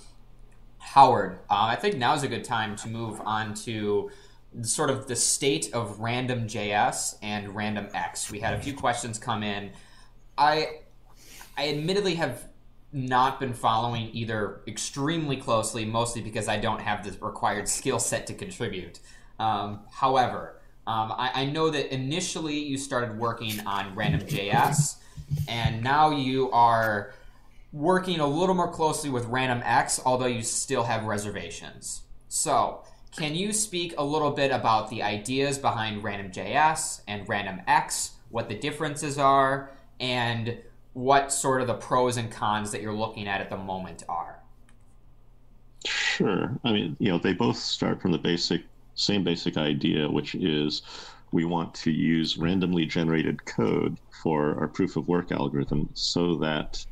[0.80, 4.12] Howard, uh, I think now is a good time to move on to
[4.64, 8.30] sort of the state of random JS and random X.
[8.30, 9.72] We had a few questions come in.
[10.38, 10.80] I
[11.58, 12.50] I admittedly have
[12.92, 18.28] not been following either extremely closely, mostly because I don't have the required skill set
[18.28, 19.00] to contribute.
[19.40, 24.98] Um, however, um, I, I, know that initially you started working on random JS,
[25.48, 27.14] and now you are
[27.76, 32.04] working a little more closely with Random X, although you still have reservations.
[32.30, 32.84] So,
[33.18, 38.12] can you speak a little bit about the ideas behind Random JS and Random X,
[38.30, 40.58] what the differences are, and
[40.94, 44.40] what sort of the pros and cons that you're looking at at the moment are?
[45.86, 46.58] Sure.
[46.64, 48.62] I mean, you know, they both start from the basic,
[48.96, 50.82] same basic idea, which is
[51.34, 56.86] we want to use randomly generated code for our proof of work algorithm so that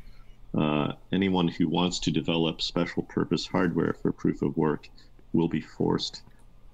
[0.56, 4.88] uh, anyone who wants to develop special purpose hardware for proof of work
[5.32, 6.22] will be forced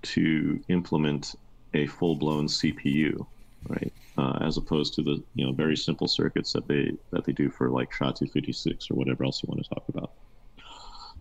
[0.03, 1.35] to implement
[1.75, 3.27] a full blown CPU,
[3.69, 3.93] right?
[4.19, 7.49] Uh, as opposed to the you know very simple circuits that they that they do
[7.51, 10.12] for like SHA-256 or whatever else you want to talk about.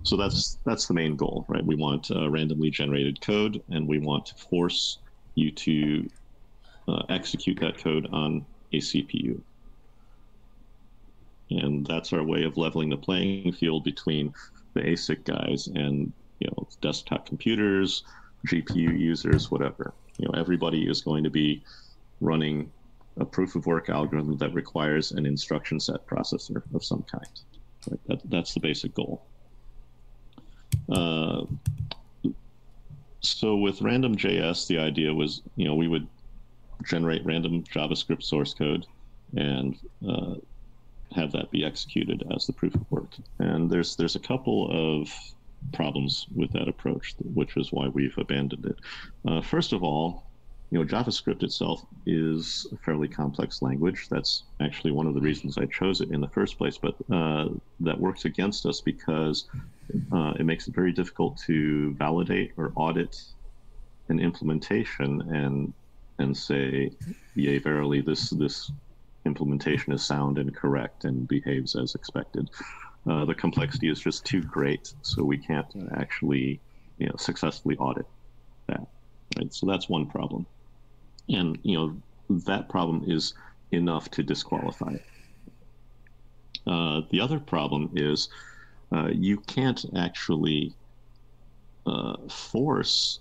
[0.04, 1.66] So that's that's the main goal, right?
[1.66, 5.00] We want uh, randomly generated code, and we want to force
[5.36, 6.10] you to
[6.88, 9.42] uh, execute that code on a CPU.
[11.50, 14.34] And that's our way of leveling the playing field between
[14.74, 18.04] the ASIC guys and you know desktop computers,
[18.48, 19.94] GPU users, whatever.
[20.18, 21.64] You know, everybody is going to be
[22.22, 22.72] running
[23.18, 27.28] a proof of work algorithm that requires an instruction set processor of some kind.
[27.90, 28.00] Right?
[28.08, 29.24] That, that's the basic goal.
[30.90, 31.46] Uh,
[33.22, 36.08] so with random.js, the idea was, you know, we would
[36.84, 38.86] generate random JavaScript source code
[39.36, 40.36] and uh,
[41.16, 43.10] have that be executed as the proof of work.
[43.40, 45.10] And there's there's a couple of
[45.74, 48.78] problems with that approach, which is why we've abandoned it.
[49.30, 50.24] Uh, first of all,
[50.72, 54.08] you know, JavaScript itself is a fairly complex language.
[54.08, 56.78] That's actually one of the reasons I chose it in the first place.
[56.78, 59.46] But uh, that works against us because
[60.12, 63.20] uh, it makes it very difficult to validate or audit
[64.10, 65.74] an implementation and
[66.20, 66.92] and say,
[67.34, 68.72] "Yea, verily, this this
[69.30, 72.50] implementation is sound and correct and behaves as expected."
[73.10, 76.60] Uh, the complexity is just too great, so we can't actually,
[76.98, 78.06] you know, successfully audit
[78.68, 78.86] that.
[79.38, 79.54] Right.
[79.54, 80.46] So that's one problem
[81.30, 82.02] and you know
[82.46, 83.34] that problem is
[83.72, 85.06] enough to disqualify it.
[86.68, 88.30] Uh, the other problem is
[88.92, 90.74] uh, you can't actually
[91.86, 93.20] uh, force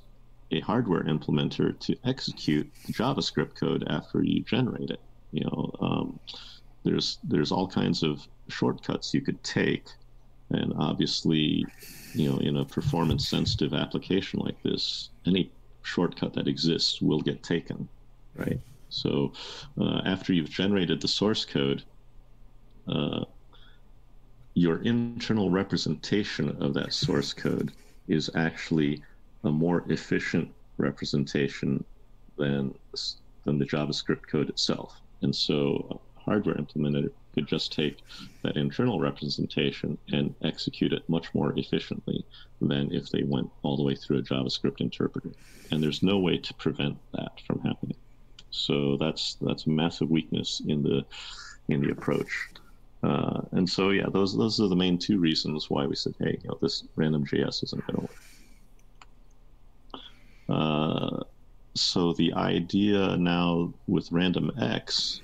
[0.50, 5.00] a hardware implementer to execute the JavaScript code after you generate it.
[5.32, 6.20] You know, um,
[6.84, 9.86] there's there's all kinds of shortcuts you could take,
[10.50, 11.66] and obviously,
[12.14, 15.50] you know, in a performance sensitive application like this, any
[15.82, 17.88] shortcut that exists will get taken
[18.38, 18.60] right?
[18.88, 19.32] So
[19.78, 21.82] uh, after you've generated the source code,
[22.86, 23.24] uh,
[24.54, 27.72] your internal representation of that source code
[28.08, 29.02] is actually
[29.44, 31.84] a more efficient representation
[32.38, 32.74] than
[33.44, 35.00] than the JavaScript code itself.
[35.22, 37.98] And so a hardware implementer could just take
[38.42, 42.24] that internal representation and execute it much more efficiently
[42.61, 45.31] than if they went all the way through a JavaScript interpreter.
[45.70, 47.96] And there's no way to prevent that from happening.
[48.50, 51.04] So that's that's a massive weakness in the
[51.68, 52.48] in the approach.
[53.02, 56.38] Uh, and so yeah, those those are the main two reasons why we said, hey,
[56.42, 58.16] you know, this random JS isn't going to work.
[60.48, 61.24] Uh,
[61.78, 65.20] so the idea now with random X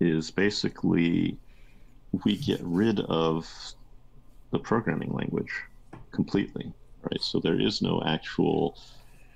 [0.00, 1.36] is basically
[2.24, 3.50] we get rid of
[4.50, 5.52] the programming language
[6.12, 6.72] completely,
[7.02, 7.20] right?
[7.20, 8.78] So there is no actual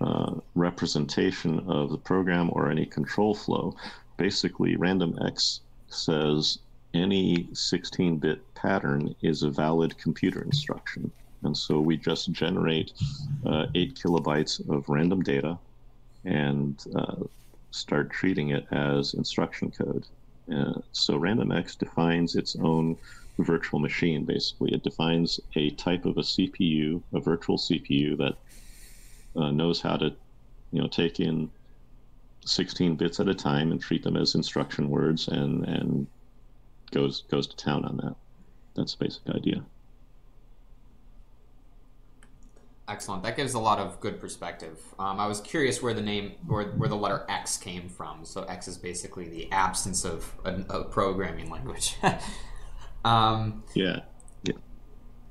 [0.01, 3.75] uh, representation of the program or any control flow.
[4.17, 6.59] Basically, RandomX says
[6.95, 11.11] any 16 bit pattern is a valid computer instruction.
[11.43, 12.93] And so we just generate
[13.47, 15.59] uh, 8 kilobytes of random data
[16.25, 17.17] and uh,
[17.71, 20.07] start treating it as instruction code.
[20.53, 22.97] Uh, so RandomX defines its own
[23.39, 24.73] virtual machine, basically.
[24.73, 28.37] It defines a type of a CPU, a virtual CPU that
[29.41, 30.13] uh, knows how to,
[30.73, 31.51] you know, take in
[32.45, 36.07] 16 bits at a time and treat them as instruction words and and
[36.91, 38.15] goes goes to town on that.
[38.75, 39.63] That's the basic idea.
[42.89, 43.23] Excellent.
[43.23, 44.81] That gives a lot of good perspective.
[44.99, 48.25] Um, I was curious where the name, where, where the letter X came from.
[48.25, 51.97] So X is basically the absence of a, a programming language.
[53.05, 54.01] um, yeah.
[54.43, 54.55] Yeah.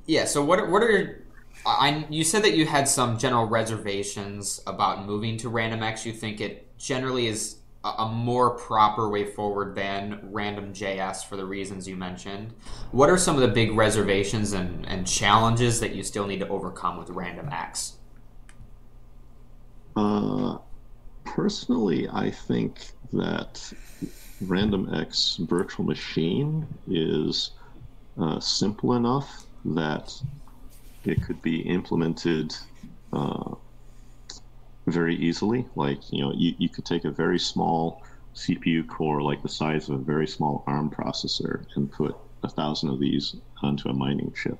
[0.06, 0.26] Yeah.
[0.26, 1.26] So what what are
[1.66, 6.06] I, you said that you had some general reservations about moving to Random X.
[6.06, 7.58] You think it generally is
[7.98, 12.54] a, more proper way forward than random JS for the reasons you mentioned.
[12.92, 16.48] What are some of the big reservations and, and challenges that you still need to
[16.48, 17.94] overcome with RandomX?
[19.96, 20.58] Uh,
[21.26, 23.74] personally, I think that
[24.42, 27.52] random X virtual machine is
[28.20, 30.14] uh, simple enough that
[31.06, 32.56] it could be implemented
[33.14, 33.56] uh,
[34.88, 35.66] very easily.
[35.76, 38.04] Like, you know, you, you could take a very small
[38.36, 42.90] CPU core, like the size of a very small ARM processor, and put a thousand
[42.90, 44.60] of these onto a mining chip.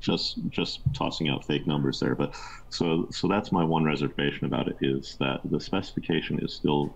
[0.00, 2.14] Just just tossing out fake numbers there.
[2.14, 2.34] But
[2.70, 6.94] so so that's my one reservation about it is that the specification is still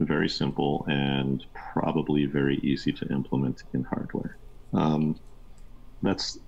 [0.00, 4.36] very simple and probably very easy to implement in hardware.
[4.74, 5.18] Um,
[6.02, 6.38] that's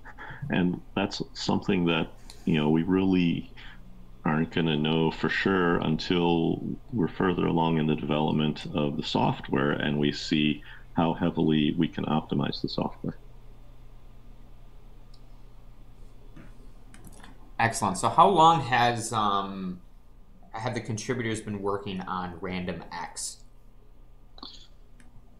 [0.49, 2.07] and that's something that
[2.45, 3.51] you know we really
[4.25, 6.59] aren't going to know for sure until
[6.91, 10.63] we're further along in the development of the software and we see
[10.93, 13.17] how heavily we can optimize the software.
[17.59, 17.97] Excellent.
[17.97, 19.79] So, how long has um,
[20.51, 23.37] have the contributors been working on Random X?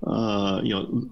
[0.06, 1.10] Uh, you know,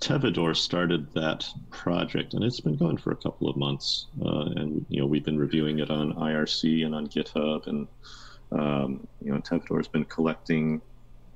[0.00, 4.06] Tevador started that project, and it's been going for a couple of months.
[4.24, 7.88] Uh, and you know, we've been reviewing it on IRC and on GitHub, and
[8.52, 10.80] um, you know, Tevador's been collecting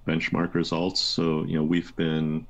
[0.06, 1.00] benchmark results.
[1.00, 2.46] So you know, we've been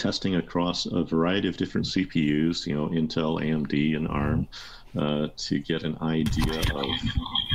[0.00, 4.48] testing across a variety of different CPUs, you know, Intel, AMD, and ARM,
[4.98, 6.86] uh, to get an idea of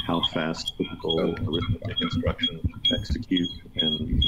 [0.05, 2.61] how fast typical arithmetic instructions
[2.93, 4.21] execute and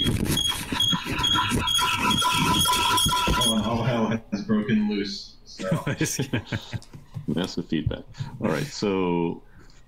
[3.49, 5.35] Oh, all hell has broken loose.
[5.45, 5.67] So.
[7.27, 8.03] massive feedback.
[8.41, 9.43] All right, so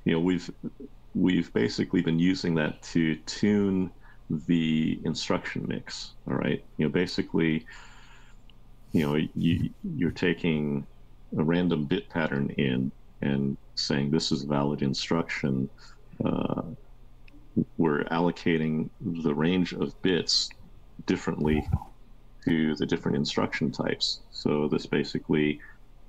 [0.05, 0.49] you know we've
[1.15, 3.91] we've basically been using that to tune
[4.29, 6.11] the instruction mix.
[6.27, 7.65] All right, you know basically,
[8.91, 10.85] you know you you're taking
[11.37, 15.69] a random bit pattern in and saying this is valid instruction.
[16.23, 16.63] Uh,
[17.77, 20.49] we're allocating the range of bits
[21.05, 21.67] differently
[22.45, 24.21] to the different instruction types.
[24.31, 25.59] So this basically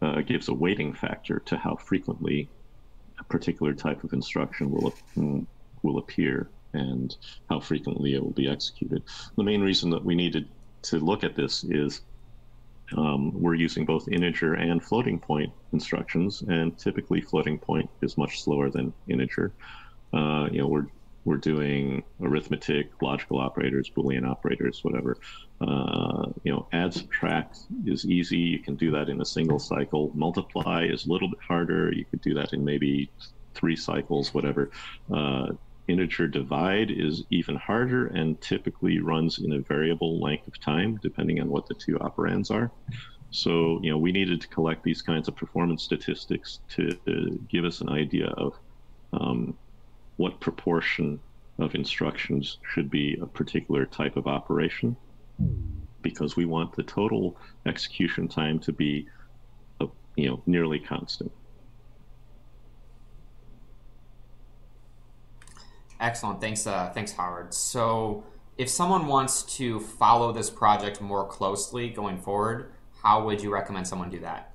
[0.01, 2.49] uh, gives a weighting factor to how frequently
[3.18, 4.95] a particular type of instruction will
[5.83, 7.16] will appear and
[7.49, 9.03] how frequently it will be executed.
[9.37, 10.49] The main reason that we needed
[10.83, 12.03] to look at this is
[12.97, 18.43] um, we're using both integer and floating point instructions, and typically floating point is much
[18.43, 19.53] slower than integer.
[20.12, 20.86] Uh, you know, we're
[21.24, 25.18] we're doing arithmetic, logical operators, Boolean operators, whatever.
[25.61, 28.38] Uh, you know, add subtract is easy.
[28.38, 30.11] You can do that in a single cycle.
[30.14, 31.93] Multiply is a little bit harder.
[31.93, 33.11] You could do that in maybe
[33.55, 34.70] three cycles, whatever.
[35.12, 35.49] Uh,
[35.91, 41.41] integer divide is even harder and typically runs in a variable length of time, depending
[41.41, 42.70] on what the two operands are.
[43.30, 47.64] So, you know, we needed to collect these kinds of performance statistics to, to give
[47.64, 48.55] us an idea of
[49.12, 49.57] um,
[50.16, 51.20] what proportion
[51.59, 54.97] of instructions should be a particular type of operation
[56.03, 57.36] because we want the total
[57.66, 59.07] execution time to be
[59.80, 59.86] uh,
[60.16, 61.30] you know nearly constant
[66.01, 68.25] excellent thanks uh, thanks howard so
[68.59, 72.73] if someone wants to follow this project more closely going forward
[73.03, 74.51] how would you recommend someone do that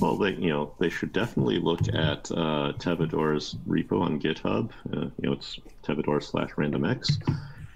[0.00, 4.70] well, they you know they should definitely look at uh, Tevador's repo on GitHub.
[4.92, 7.20] Uh, you know, it's Tevador slash randomx,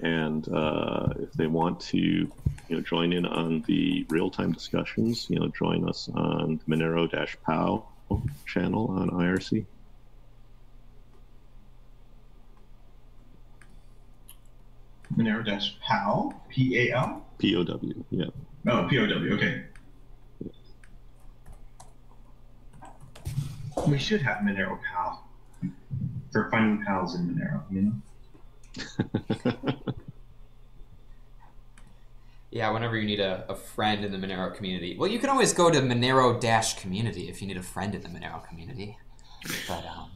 [0.00, 2.30] and uh, if they want to you
[2.70, 7.08] know join in on the real time discussions, you know, join us on the Monero
[7.42, 7.84] POW
[8.46, 9.64] channel on IRC.
[15.16, 17.26] Monero dash PAL, P A L?
[17.38, 18.26] P O W, yeah.
[18.66, 19.64] Oh, P O W, okay.
[23.86, 25.26] We should have Monero Pal
[26.30, 27.94] for finding pals in Monero, you know?
[32.50, 34.96] yeah, whenever you need a, a friend in the Monero community.
[34.96, 38.02] Well, you can always go to Monero Dash community if you need a friend in
[38.02, 38.96] the Monero community.
[39.68, 40.10] But, um...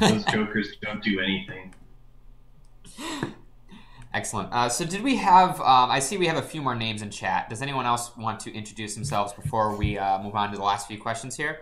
[0.00, 1.74] Those jokers don't do anything.
[4.18, 4.52] Excellent.
[4.52, 5.60] Uh, so, did we have?
[5.60, 7.48] Um, I see we have a few more names in chat.
[7.48, 10.88] Does anyone else want to introduce themselves before we uh, move on to the last
[10.88, 11.60] few questions here?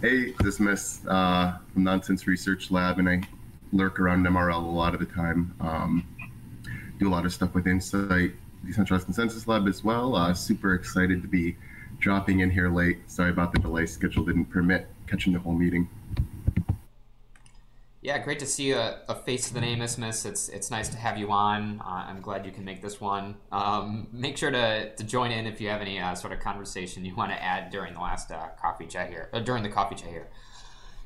[0.00, 3.20] Hey, this is uh, from Noncesense Research Lab, and I
[3.74, 5.54] lurk around MRL a lot of the time.
[5.60, 6.06] Um,
[6.98, 8.32] do a lot of stuff with Insight,
[8.64, 10.16] Decentralized Consensus Lab as well.
[10.16, 11.58] Uh, super excited to be
[11.98, 13.00] dropping in here late.
[13.06, 13.84] Sorry about the delay.
[13.84, 15.86] Schedule didn't permit catching the whole meeting.
[18.00, 20.24] Yeah, great to see a, a face to the name, Isthmus.
[20.24, 21.80] It's it's nice to have you on.
[21.84, 23.34] Uh, I'm glad you can make this one.
[23.50, 27.04] Um, make sure to, to join in if you have any uh, sort of conversation
[27.04, 29.96] you want to add during the last uh, coffee chat here, uh, during the coffee
[29.96, 30.28] chat here.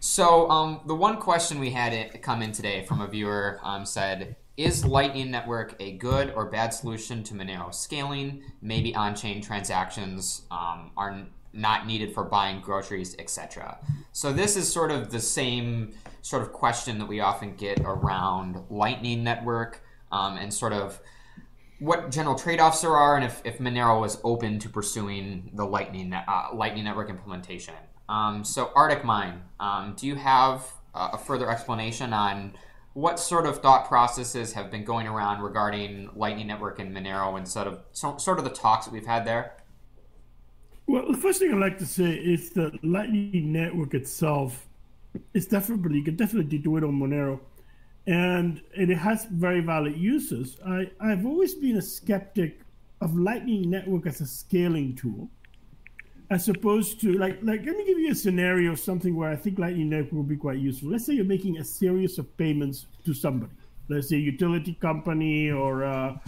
[0.01, 3.87] So um, the one question we had it come in today from a viewer um,
[3.87, 8.43] said, "Is Lightning Network a good or bad solution to Monero scaling?
[8.61, 13.79] Maybe on-chain transactions um, are not needed for buying groceries, etc."
[14.13, 18.63] So this is sort of the same sort of question that we often get around
[18.71, 21.01] Lightning Network um, and sort of
[21.83, 26.13] what general trade-offs there are, and if, if Monero is open to pursuing the Lightning
[26.13, 27.75] uh, Lightning Network implementation.
[28.09, 32.53] Um, so Arctic Mine, um, do you have uh, a further explanation on
[32.95, 37.49] what sort of thought processes have been going around regarding Lightning Network and Monero, and
[37.49, 39.57] sort of so, sort of the talks that we've had there?
[40.93, 44.69] Well, the first thing I'd like to say is that Lightning Network itself
[45.33, 47.41] is definitely you can definitely do it on Monero,
[48.07, 50.59] and, and it has very valid uses.
[50.67, 52.61] I I've always been a skeptic
[53.01, 55.31] of Lightning Network as a scaling tool,
[56.29, 59.37] as opposed to like like let me give you a scenario of something where I
[59.37, 60.91] think Lightning Network will be quite useful.
[60.91, 63.53] Let's say you're making a series of payments to somebody.
[63.89, 66.19] Let's say a utility company or uh,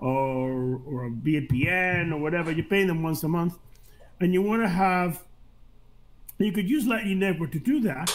[0.00, 2.52] or or a VPN or whatever.
[2.52, 3.56] You're paying them once a month,
[4.22, 5.22] and you want to have.
[6.38, 8.12] You could use Lightning Network to do that.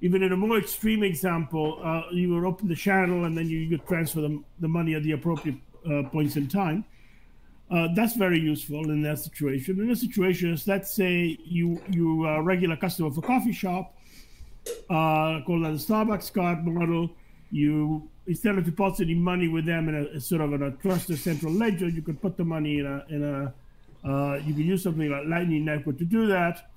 [0.00, 3.68] Even in a more extreme example, uh, you would open the channel and then you
[3.68, 5.56] could transfer the, the money at the appropriate
[5.90, 6.84] uh, points in time.
[7.70, 9.80] Uh, that's very useful in that situation.
[9.80, 13.52] In a situation is, let's say you you are a regular customer of a coffee
[13.52, 13.96] shop,
[14.90, 17.10] uh, called the Starbucks card model.
[17.50, 21.52] You instead of depositing money with them in a, sort of in a trusted central
[21.52, 23.54] ledger, you could put the money in a in a
[24.04, 26.70] uh, you could use something like Lightning Network to do that,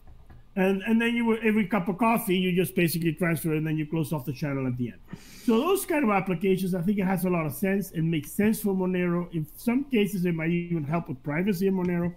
[0.55, 3.85] and and then you every cup of coffee you just basically transfer and then you
[3.85, 4.99] close off the channel at the end.
[5.45, 8.31] So those kind of applications, I think it has a lot of sense and makes
[8.31, 9.33] sense for Monero.
[9.33, 12.13] In some cases, it might even help with privacy in Monero,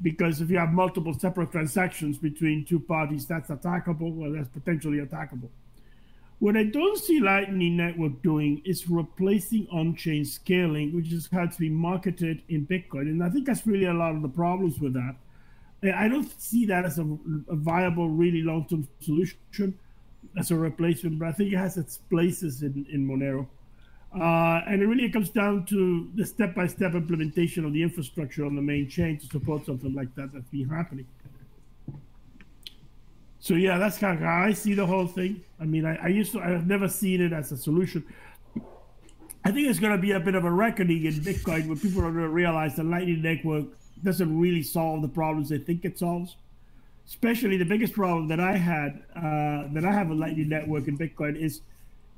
[0.00, 4.14] because if you have multiple separate transactions between two parties, that's attackable.
[4.14, 5.50] Well, that's potentially attackable.
[6.40, 11.58] What I don't see Lightning Network doing is replacing on-chain scaling, which is how to
[11.58, 14.94] be marketed in Bitcoin, and I think that's really a lot of the problems with
[14.94, 15.16] that.
[15.82, 17.02] I don't see that as a,
[17.48, 19.78] a viable, really long-term solution
[20.36, 23.46] as a replacement, but I think it has its places in, in Monero.
[24.14, 28.62] Uh, and it really comes down to the step-by-step implementation of the infrastructure on the
[28.62, 31.06] main chain to support something like that that's been happening.
[33.40, 35.42] So yeah, that's kind of how I see the whole thing.
[35.60, 38.04] I mean, I, I used to, I've never seen it as a solution.
[39.44, 42.00] I think it's going to be a bit of a reckoning in Bitcoin where people
[42.00, 43.66] are going to realize the Lightning Network
[44.02, 46.36] doesn't really solve the problems they think it solves
[47.08, 50.98] especially the biggest problem that I had uh, that I have a Lightning Network in
[50.98, 51.62] Bitcoin is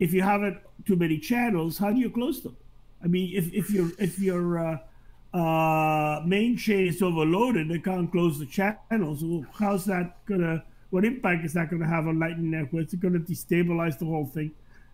[0.00, 2.56] if you have it too many channels, how do you close them?
[3.02, 8.10] I mean, if if your if your uh, uh, main chain is overloaded, they can't
[8.10, 9.22] close the channels.
[9.22, 10.64] Well, how's that gonna?
[10.90, 12.86] What impact is that gonna have on Lightning Network?
[12.86, 14.52] Is it gonna destabilize the whole thing?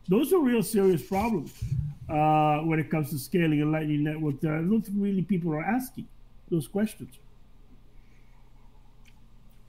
[0.09, 1.53] Those are real serious problems
[2.09, 4.41] uh, when it comes to scaling a Lightning Network.
[4.41, 6.07] That I don't think really people are asking
[6.51, 7.19] those questions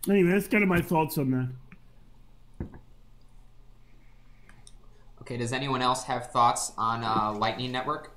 [0.10, 2.68] anyway, that's kind of my thoughts on that.
[5.22, 8.12] Okay, does anyone else have thoughts on uh, Lightning Network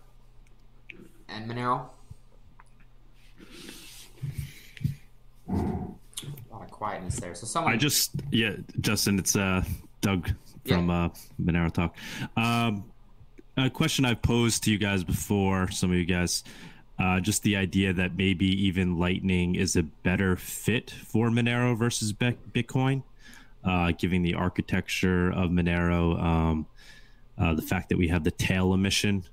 [1.29, 1.89] and Monero?
[6.81, 7.35] A lot of quietness there.
[7.35, 7.73] So someone.
[7.73, 9.63] I just yeah, Justin, it's uh
[10.01, 10.31] Doug
[10.67, 11.05] from Yeah.
[11.05, 11.09] uh,
[11.41, 11.97] Monero Talk.
[12.37, 12.85] Um,
[13.57, 16.43] a question I've posed to you guys before, some of you guys,
[16.99, 22.13] uh, just the idea that maybe even Lightning is a better fit for Monero versus
[22.13, 23.03] Be- Bitcoin,
[23.65, 26.67] uh, given the architecture of Monero, um,
[27.37, 29.25] uh, the fact that we have the tail emission,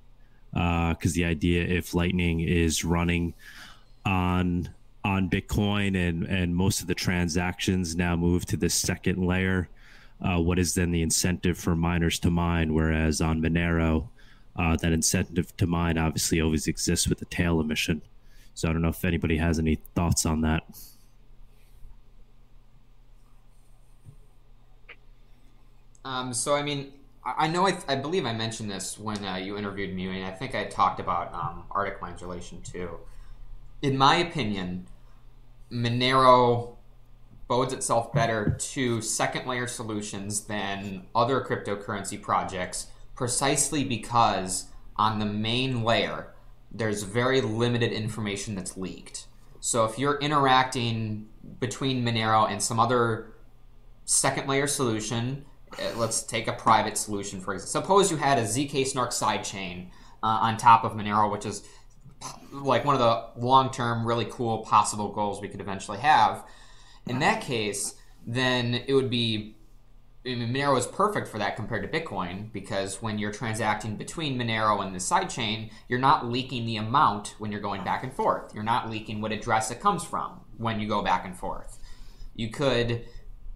[0.52, 3.34] because the idea if Lightning is running
[4.06, 4.68] on
[5.04, 9.70] on Bitcoin and and most of the transactions now move to the second layer.
[10.22, 12.74] Uh, what is then the incentive for miners to mine?
[12.74, 14.08] Whereas on Monero,
[14.56, 18.02] uh, that incentive to mine obviously always exists with the tail emission.
[18.54, 20.64] So I don't know if anybody has any thoughts on that.
[26.04, 26.94] Um, so I mean,
[27.24, 30.32] I know I, I believe I mentioned this when uh, you interviewed me, and I
[30.32, 32.98] think I talked about um, Arctic Mine's relation too.
[33.82, 34.88] In my opinion,
[35.72, 36.76] Monero
[37.48, 44.66] bodes itself better to second layer solutions than other cryptocurrency projects, precisely because
[44.96, 46.34] on the main layer
[46.72, 49.28] there's very limited information that's leaked.
[49.60, 51.28] So if you're interacting
[51.60, 53.34] between Monero and some other
[54.08, 55.46] second layer solution.
[55.74, 57.82] uh, Let's take a private solution for example.
[57.82, 59.90] Suppose you had a zk snark sidechain
[60.24, 61.64] uh, on top of Monero, which is
[62.52, 66.44] like one of the long term, really cool possible goals we could eventually have.
[67.08, 67.96] In that case,
[68.26, 69.54] then it would be.
[70.26, 74.38] I mean, Monero is perfect for that compared to Bitcoin because when you're transacting between
[74.38, 78.54] Monero and the sidechain, you're not leaking the amount when you're going back and forth.
[78.54, 81.80] You're not leaking what address it comes from when you go back and forth.
[82.36, 83.06] You could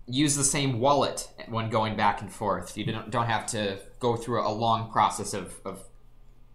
[0.07, 2.78] use the same wallet when going back and forth.
[2.78, 5.84] You don't, don't have to go through a long process of, of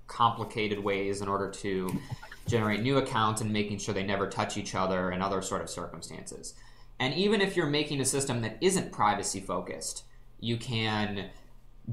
[0.07, 2.01] complicated ways in order to
[2.47, 5.71] generate new accounts and making sure they never touch each other and other sort of
[5.71, 6.55] circumstances.
[6.99, 10.05] And even if you're making a system that isn't privacy focused,
[10.41, 11.31] you can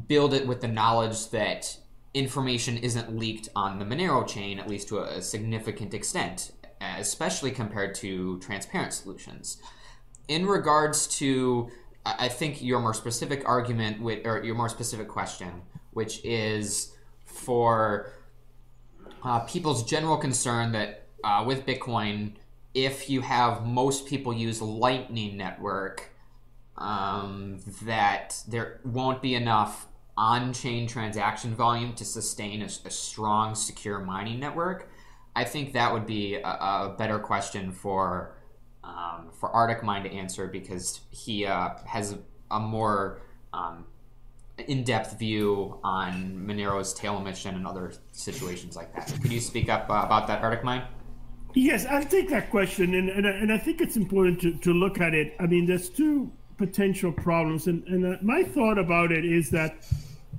[0.08, 1.78] build it with the knowledge that
[2.14, 7.96] information isn't leaked on the Monero chain, at least to a, significant extent, especially compared
[7.96, 9.58] to transparent solutions.
[10.28, 11.70] In regards to,
[12.06, 16.93] I think your more specific argument with, or your more specific question, which is
[17.34, 18.12] for
[19.24, 22.34] uh, people's general concern that uh, with Bitcoin,
[22.74, 26.12] if you have most people use Lightning Network,
[26.78, 34.00] um, that there won't be enough on-chain transaction volume to sustain a, a strong, secure
[34.00, 34.90] mining network.
[35.36, 38.36] I think that would be a, a better question for
[38.84, 42.18] um, for Arctic Mine to answer because he uh, has
[42.52, 43.22] a more
[43.54, 43.86] um,
[44.58, 49.14] in-depth view on Monero's tail emission and other situations like that.
[49.22, 50.84] Could you speak up uh, about that, Arctic mine?
[51.56, 55.00] Yes, I'll take that question, and and, and I think it's important to, to look
[55.00, 55.36] at it.
[55.40, 59.86] I mean, there's two potential problems, and and uh, my thought about it is that,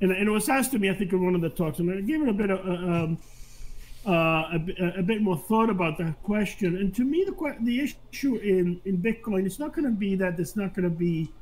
[0.00, 1.90] and, and, it was asked to me, I think, in one of the talks, and
[1.90, 2.60] I gave it a bit of.
[2.60, 3.18] Uh, um,
[4.06, 6.76] uh, a, a, bit more thought about that question.
[6.76, 10.36] And to me, the the issue in, in Bitcoin is not going to be that
[10.36, 11.32] there's not going to be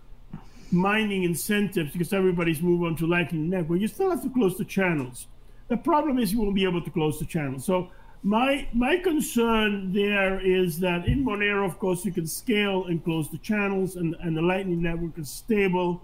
[0.72, 3.80] mining incentives because everybody's moved on to Lightning Network.
[3.80, 5.26] You still have to close the channels.
[5.68, 7.64] The problem is you won't be able to close the channels.
[7.64, 7.90] So
[8.22, 13.30] my my concern there is that in Monero, of course, you can scale and close
[13.30, 16.02] the channels, and, and the Lightning Network is stable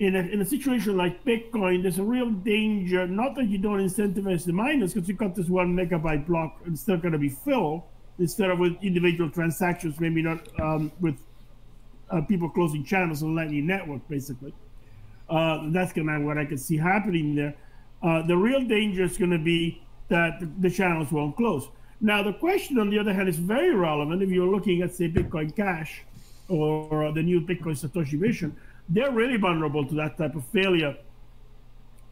[0.00, 3.80] in a, in a situation like Bitcoin, there's a real danger, not that you don't
[3.80, 7.18] incentivize the miners, because you've got this one megabyte block and it's still going to
[7.18, 7.82] be filled,
[8.18, 11.16] instead of with individual transactions, maybe not um, with
[12.10, 14.52] uh, people closing channels on Lightning Network, basically.
[15.28, 17.54] Uh, that's kind of what I can see happening there.
[18.02, 21.68] Uh, the real danger is going to be that the channels won't close.
[22.00, 25.08] Now, the question, on the other hand, is very relevant if you're looking at, say,
[25.08, 26.02] Bitcoin Cash
[26.48, 28.56] or the new Bitcoin Satoshi Vision
[28.90, 30.96] they're really vulnerable to that type of failure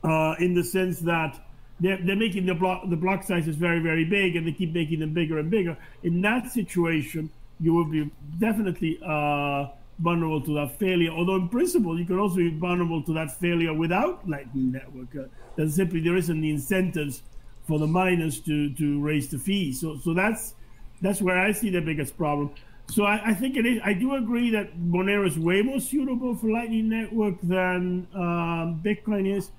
[0.04, 1.38] uh, in the sense that
[1.80, 5.00] they're, they're making the block the block sizes very very big and they keep making
[5.00, 7.28] them bigger and bigger in that situation
[7.60, 9.66] you will be definitely uh,
[9.98, 13.74] vulnerable to that failure although in principle you can also be vulnerable to that failure
[13.74, 17.22] without lightning network uh, simply there isn't the incentives
[17.66, 20.54] for the miners to to raise the fees so so that's
[21.00, 22.50] that's where i see the biggest problem
[22.90, 23.80] so I, I, think it is.
[23.84, 29.36] I do agree that Monero is way more suitable for Lightning Network than um, Bitcoin
[29.36, 29.50] is.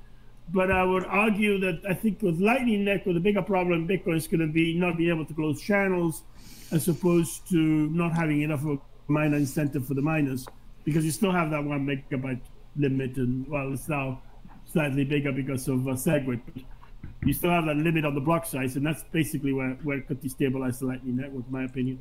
[0.52, 4.16] But I would argue that I think with Lightning Network, the bigger problem in Bitcoin
[4.16, 6.24] is going to be not being able to close channels,
[6.72, 8.80] as opposed to not having enough of
[9.10, 10.48] a miner incentive for the miners,
[10.86, 12.42] because you still have that one megabyte
[12.76, 14.22] limit, and well, it's now
[14.72, 16.42] slightly bigger because of uh, SegWit.
[16.54, 16.64] But
[17.26, 20.08] you still have that limit on the block size, and that's basically where where it
[20.08, 22.00] could destabilize the Lightning Network, in my opinion.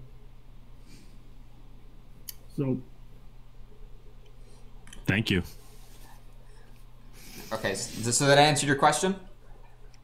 [2.57, 2.81] So,
[5.07, 5.43] thank you.
[7.53, 9.15] Okay, so that answered your question.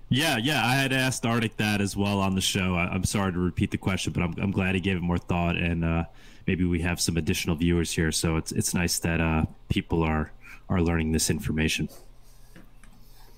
[0.09, 2.75] Yeah, yeah, I had asked Arctic that as well on the show.
[2.75, 5.19] I, am sorry to repeat the question, but I'm, I'm glad he gave it more
[5.19, 6.05] thought, and uh,
[6.47, 8.13] maybe we have some additional viewers here.
[8.13, 10.33] So it's it's nice that uh, people are
[10.69, 11.89] are learning this information.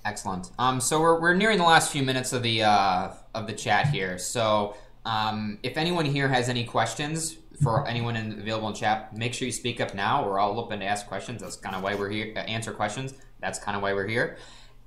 [0.05, 0.51] Excellent.
[0.57, 3.87] Um, so we're, we're nearing the last few minutes of the uh, of the chat
[3.87, 4.17] here.
[4.17, 9.33] So um, if anyone here has any questions, for anyone in, available in chat, make
[9.33, 10.25] sure you speak up now.
[10.25, 11.41] We're all open to ask questions.
[11.41, 12.33] That's kind of why we're here.
[12.35, 13.13] Uh, answer questions.
[13.39, 14.37] That's kind of why we're here.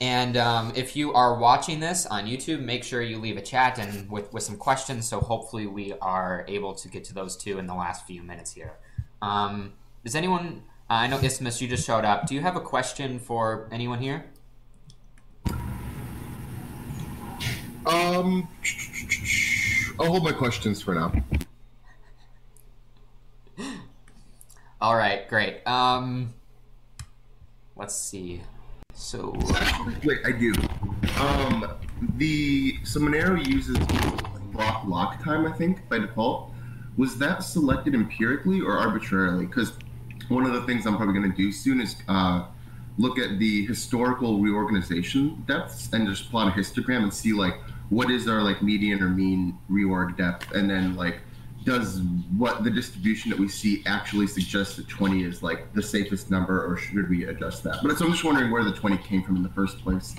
[0.00, 3.78] And um, if you are watching this on YouTube, make sure you leave a chat
[3.78, 5.06] and with, with some questions.
[5.06, 8.52] So hopefully we are able to get to those two in the last few minutes
[8.52, 8.72] here.
[9.20, 10.62] Um, does anyone?
[10.88, 12.26] Uh, I know Isthmus, you just showed up.
[12.26, 14.24] Do you have a question for anyone here?
[17.86, 18.48] Um,
[19.98, 21.12] I'll hold my questions for now.
[24.80, 25.66] All right, great.
[25.66, 26.32] Um,
[27.76, 28.42] let's see.
[29.00, 29.32] So
[30.04, 30.52] wait, I do.
[31.18, 31.74] Um,
[32.16, 33.78] the so Monero uses
[34.52, 36.52] block lock time, I think, by default.
[36.98, 39.46] Was that selected empirically or arbitrarily?
[39.46, 39.72] Because
[40.28, 42.44] one of the things I'm probably going to do soon is uh,
[42.98, 47.54] look at the historical reorganization depths and just plot a histogram and see like
[47.88, 51.20] what is our like median or mean reorg depth, and then like
[51.64, 52.00] does
[52.36, 56.64] what the distribution that we see actually suggest that 20 is like the safest number
[56.64, 57.78] or should we adjust that?
[57.82, 60.14] But so i'm just wondering where the 20 came from in the first place.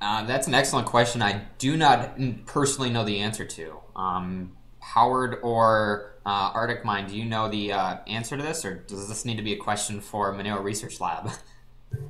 [0.00, 1.22] Uh, that's an excellent question.
[1.22, 3.78] I do not personally know the answer to.
[3.94, 8.74] Um, howard or uh, Arctic Mine do you know the uh, answer to this or
[8.74, 11.30] does this need to be a question for monero research lab?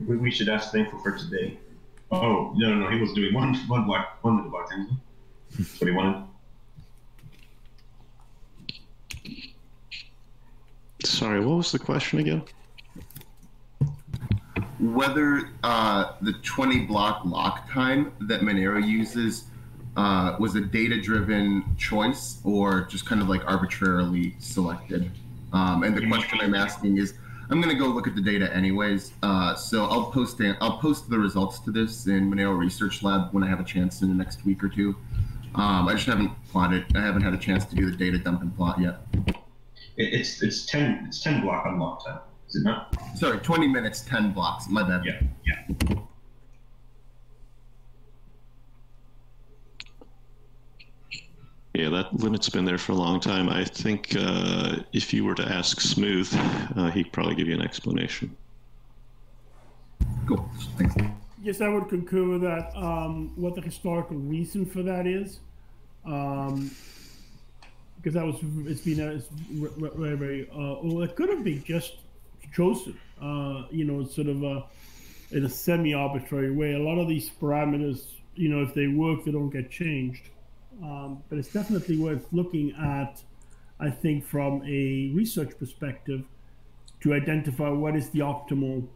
[0.06, 1.58] We should ask thankful for today
[2.12, 2.90] Oh no, no, no!
[2.90, 4.90] He was doing one one block one minute block times.
[5.56, 6.24] That's what he wanted.
[11.04, 12.42] Sorry, what was the question again?
[14.78, 19.44] Whether uh, the 20 block lock time that Monero uses
[19.96, 25.10] uh, was a data driven choice or just kind of like arbitrarily selected.
[25.52, 27.14] Um, and the question I'm asking is
[27.52, 29.12] I'm gonna go look at the data anyways.
[29.22, 33.28] Uh, so I'll post the, I'll post the results to this in Monero Research Lab
[33.32, 34.96] when I have a chance in the next week or two.
[35.54, 36.86] Um, I just haven't plotted.
[36.96, 39.00] I haven't had a chance to do the data dump and plot yet.
[39.98, 42.20] It's it's ten it's ten block unlock time.
[42.48, 42.96] Is it not?
[43.16, 44.68] Sorry, 20 minutes, 10 blocks.
[44.68, 45.04] My bad.
[45.04, 45.96] Yeah, yeah.
[51.74, 53.48] Yeah, that limit's been there for a long time.
[53.48, 56.28] I think uh, if you were to ask Smooth,
[56.76, 58.36] uh, he'd probably give you an explanation.
[60.26, 60.48] Cool.
[60.76, 60.94] Thanks.
[61.42, 62.76] Yes, I would concur with that.
[62.76, 65.40] Um, what the historical reason for that is,
[66.04, 66.70] um,
[67.96, 69.28] because that was it's been a, it's
[69.96, 71.02] very very uh, well.
[71.02, 71.96] It could have been just
[72.54, 74.64] chosen, uh, you know, sort of a,
[75.30, 76.74] in a semi-arbitrary way.
[76.74, 78.04] A lot of these parameters,
[78.34, 80.28] you know, if they work, they don't get changed.
[80.82, 83.22] Um, but it's definitely worth looking at,
[83.80, 86.22] I think, from a research perspective,
[87.00, 88.86] to identify what is the optimal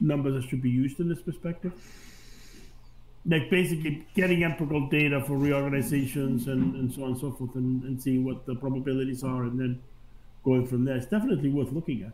[0.00, 1.72] number that should be used in this perspective.
[3.24, 7.82] Like basically getting empirical data for reorganizations and, and so on and so forth and,
[7.82, 9.82] and seeing what the probabilities are and then
[10.44, 10.96] going from there.
[10.96, 12.12] It's definitely worth looking at.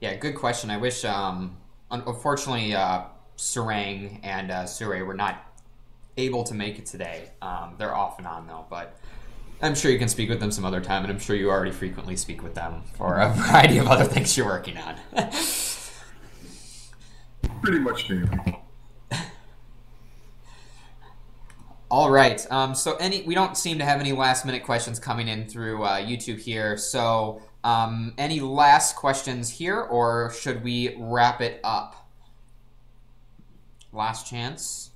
[0.00, 0.70] Yeah, good question.
[0.70, 1.56] I wish, um,
[1.90, 3.04] unfortunately, uh,
[3.36, 5.42] Sarang and uh, Surae were not
[6.16, 7.30] able to make it today.
[7.42, 8.98] Um, they're off and on though, but
[9.62, 11.70] I'm sure you can speak with them some other time, and I'm sure you already
[11.70, 14.96] frequently speak with them for a variety of other things you're working on.
[17.62, 18.62] Pretty much daily.
[21.88, 22.44] All right.
[22.50, 25.84] Um, so any we don't seem to have any last minute questions coming in through
[25.84, 26.76] uh, YouTube here.
[26.76, 32.05] So um, any last questions here, or should we wrap it up?
[33.96, 34.90] Last chance.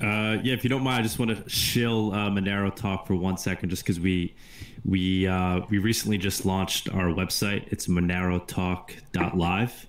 [0.00, 3.14] Uh, yeah, if you don't mind, I just want to shill uh, Monero talk for
[3.14, 4.34] one second, just because we
[4.86, 7.70] we uh, we recently just launched our website.
[7.70, 9.86] It's monerotalk.live.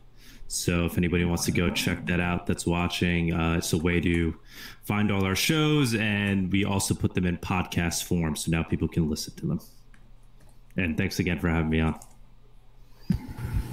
[0.49, 4.01] So if anybody wants to go check that out, that's watching, uh, it's a way
[4.01, 4.35] to
[4.81, 8.89] find all our shows, and we also put them in podcast form, so now people
[8.89, 9.61] can listen to them.
[10.75, 11.97] And thanks again for having me on.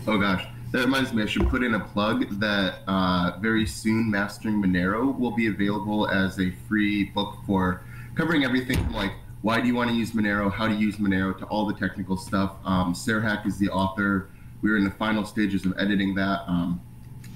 [0.07, 1.23] Oh gosh, that reminds me.
[1.23, 6.09] I should put in a plug that uh, very soon, Mastering Monero will be available
[6.09, 7.83] as a free book for
[8.15, 9.13] covering everything from like
[9.43, 12.17] why do you want to use Monero, how to use Monero, to all the technical
[12.17, 12.57] stuff.
[12.65, 14.29] Um, Serhack is the author.
[14.61, 16.81] We're in the final stages of editing that um,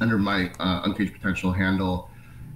[0.00, 2.10] under my uh, Uncaged Potential handle.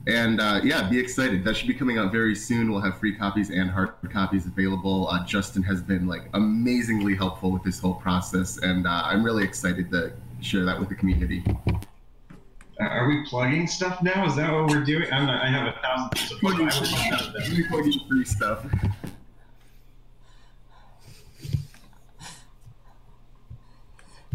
[0.08, 1.44] And uh, yeah, be excited.
[1.44, 2.70] That should be coming out very soon.
[2.70, 5.08] We'll have free copies and hard copies available.
[5.08, 9.44] Uh, Justin has been like amazingly helpful with this whole process, and uh, I'm really
[9.44, 10.12] excited to
[10.44, 11.42] share that with the community.
[12.80, 14.26] Uh, are we plugging stuff now?
[14.26, 15.10] Is that what we're doing?
[15.12, 16.54] I'm not, I have a thousand things to plug.
[16.54, 17.48] I would love none of that.
[17.48, 18.66] Really plugging free stuff.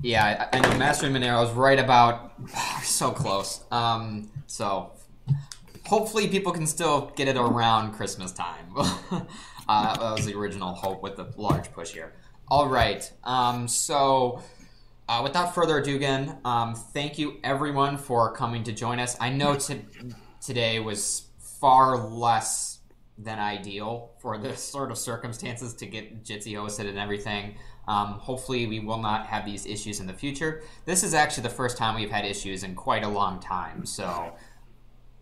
[0.01, 2.31] Yeah, I, I know Mastering Monero is right about
[2.83, 3.63] so close.
[3.69, 4.93] Um, so
[5.85, 8.65] hopefully people can still get it around Christmas time.
[8.77, 12.13] uh, that was the original hope with the large push here.
[12.47, 13.11] All right.
[13.25, 14.41] Um, so
[15.09, 19.17] uh, without further ado, again, um, thank you everyone for coming to join us.
[19.19, 19.81] I know t-
[20.39, 21.29] today was
[21.59, 22.79] far less
[23.17, 27.55] than ideal for the sort of circumstances to get Jitsi hosted and everything.
[27.87, 30.61] Um, hopefully, we will not have these issues in the future.
[30.85, 33.87] This is actually the first time we've had issues in quite a long time.
[33.87, 34.35] So,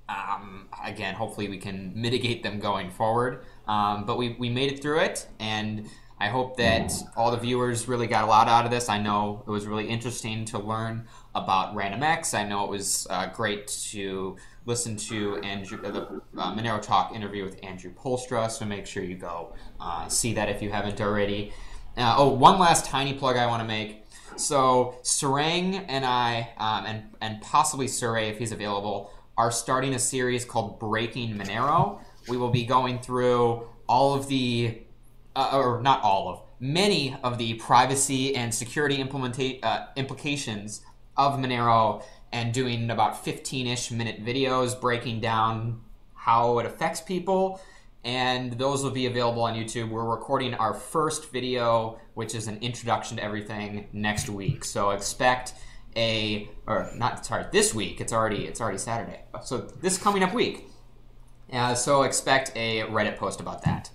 [0.10, 3.46] um, again, hopefully, we can mitigate them going forward.
[3.70, 5.88] Um, but we, we made it through it, and
[6.20, 8.90] I hope that all the viewers really got a lot out of this.
[8.90, 12.34] I know it was really interesting to learn about RandomX.
[12.34, 16.02] I know it was uh, great to listen to Andrew, uh, the
[16.38, 20.50] uh, Monero Talk interview with Andrew Poelstra, so make sure you go uh, see that
[20.50, 21.54] if you haven't already.
[21.96, 24.04] Uh, oh, one last tiny plug I want to make.
[24.38, 30.00] So Sarang and I, um, and and possibly Surae if he's available, are starting a
[30.00, 32.00] series called Breaking Monero.
[32.28, 34.82] We will be going through all of the,
[35.38, 40.82] uh, or not all of, many of the privacy and security implementa- uh, implications
[41.16, 45.82] of Monero, and doing about 15-ish minute videos breaking down
[46.14, 47.62] how it affects people
[48.04, 49.90] and those will be available on YouTube.
[49.90, 54.64] We're recording our first video, which is an introduction to everything, next week.
[54.64, 55.54] So expect
[55.96, 58.00] a or not sorry this week.
[58.00, 59.24] It's already it's already Saturday.
[59.44, 60.68] So this coming up week.
[61.52, 63.90] Uh, so expect a Reddit post about that.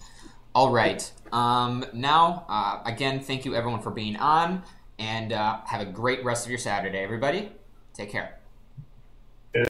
[0.55, 1.11] All right.
[1.33, 4.63] Um, now, uh, again, thank you everyone for being on,
[4.99, 7.51] and uh, have a great rest of your Saturday, everybody.
[7.95, 8.42] Take care.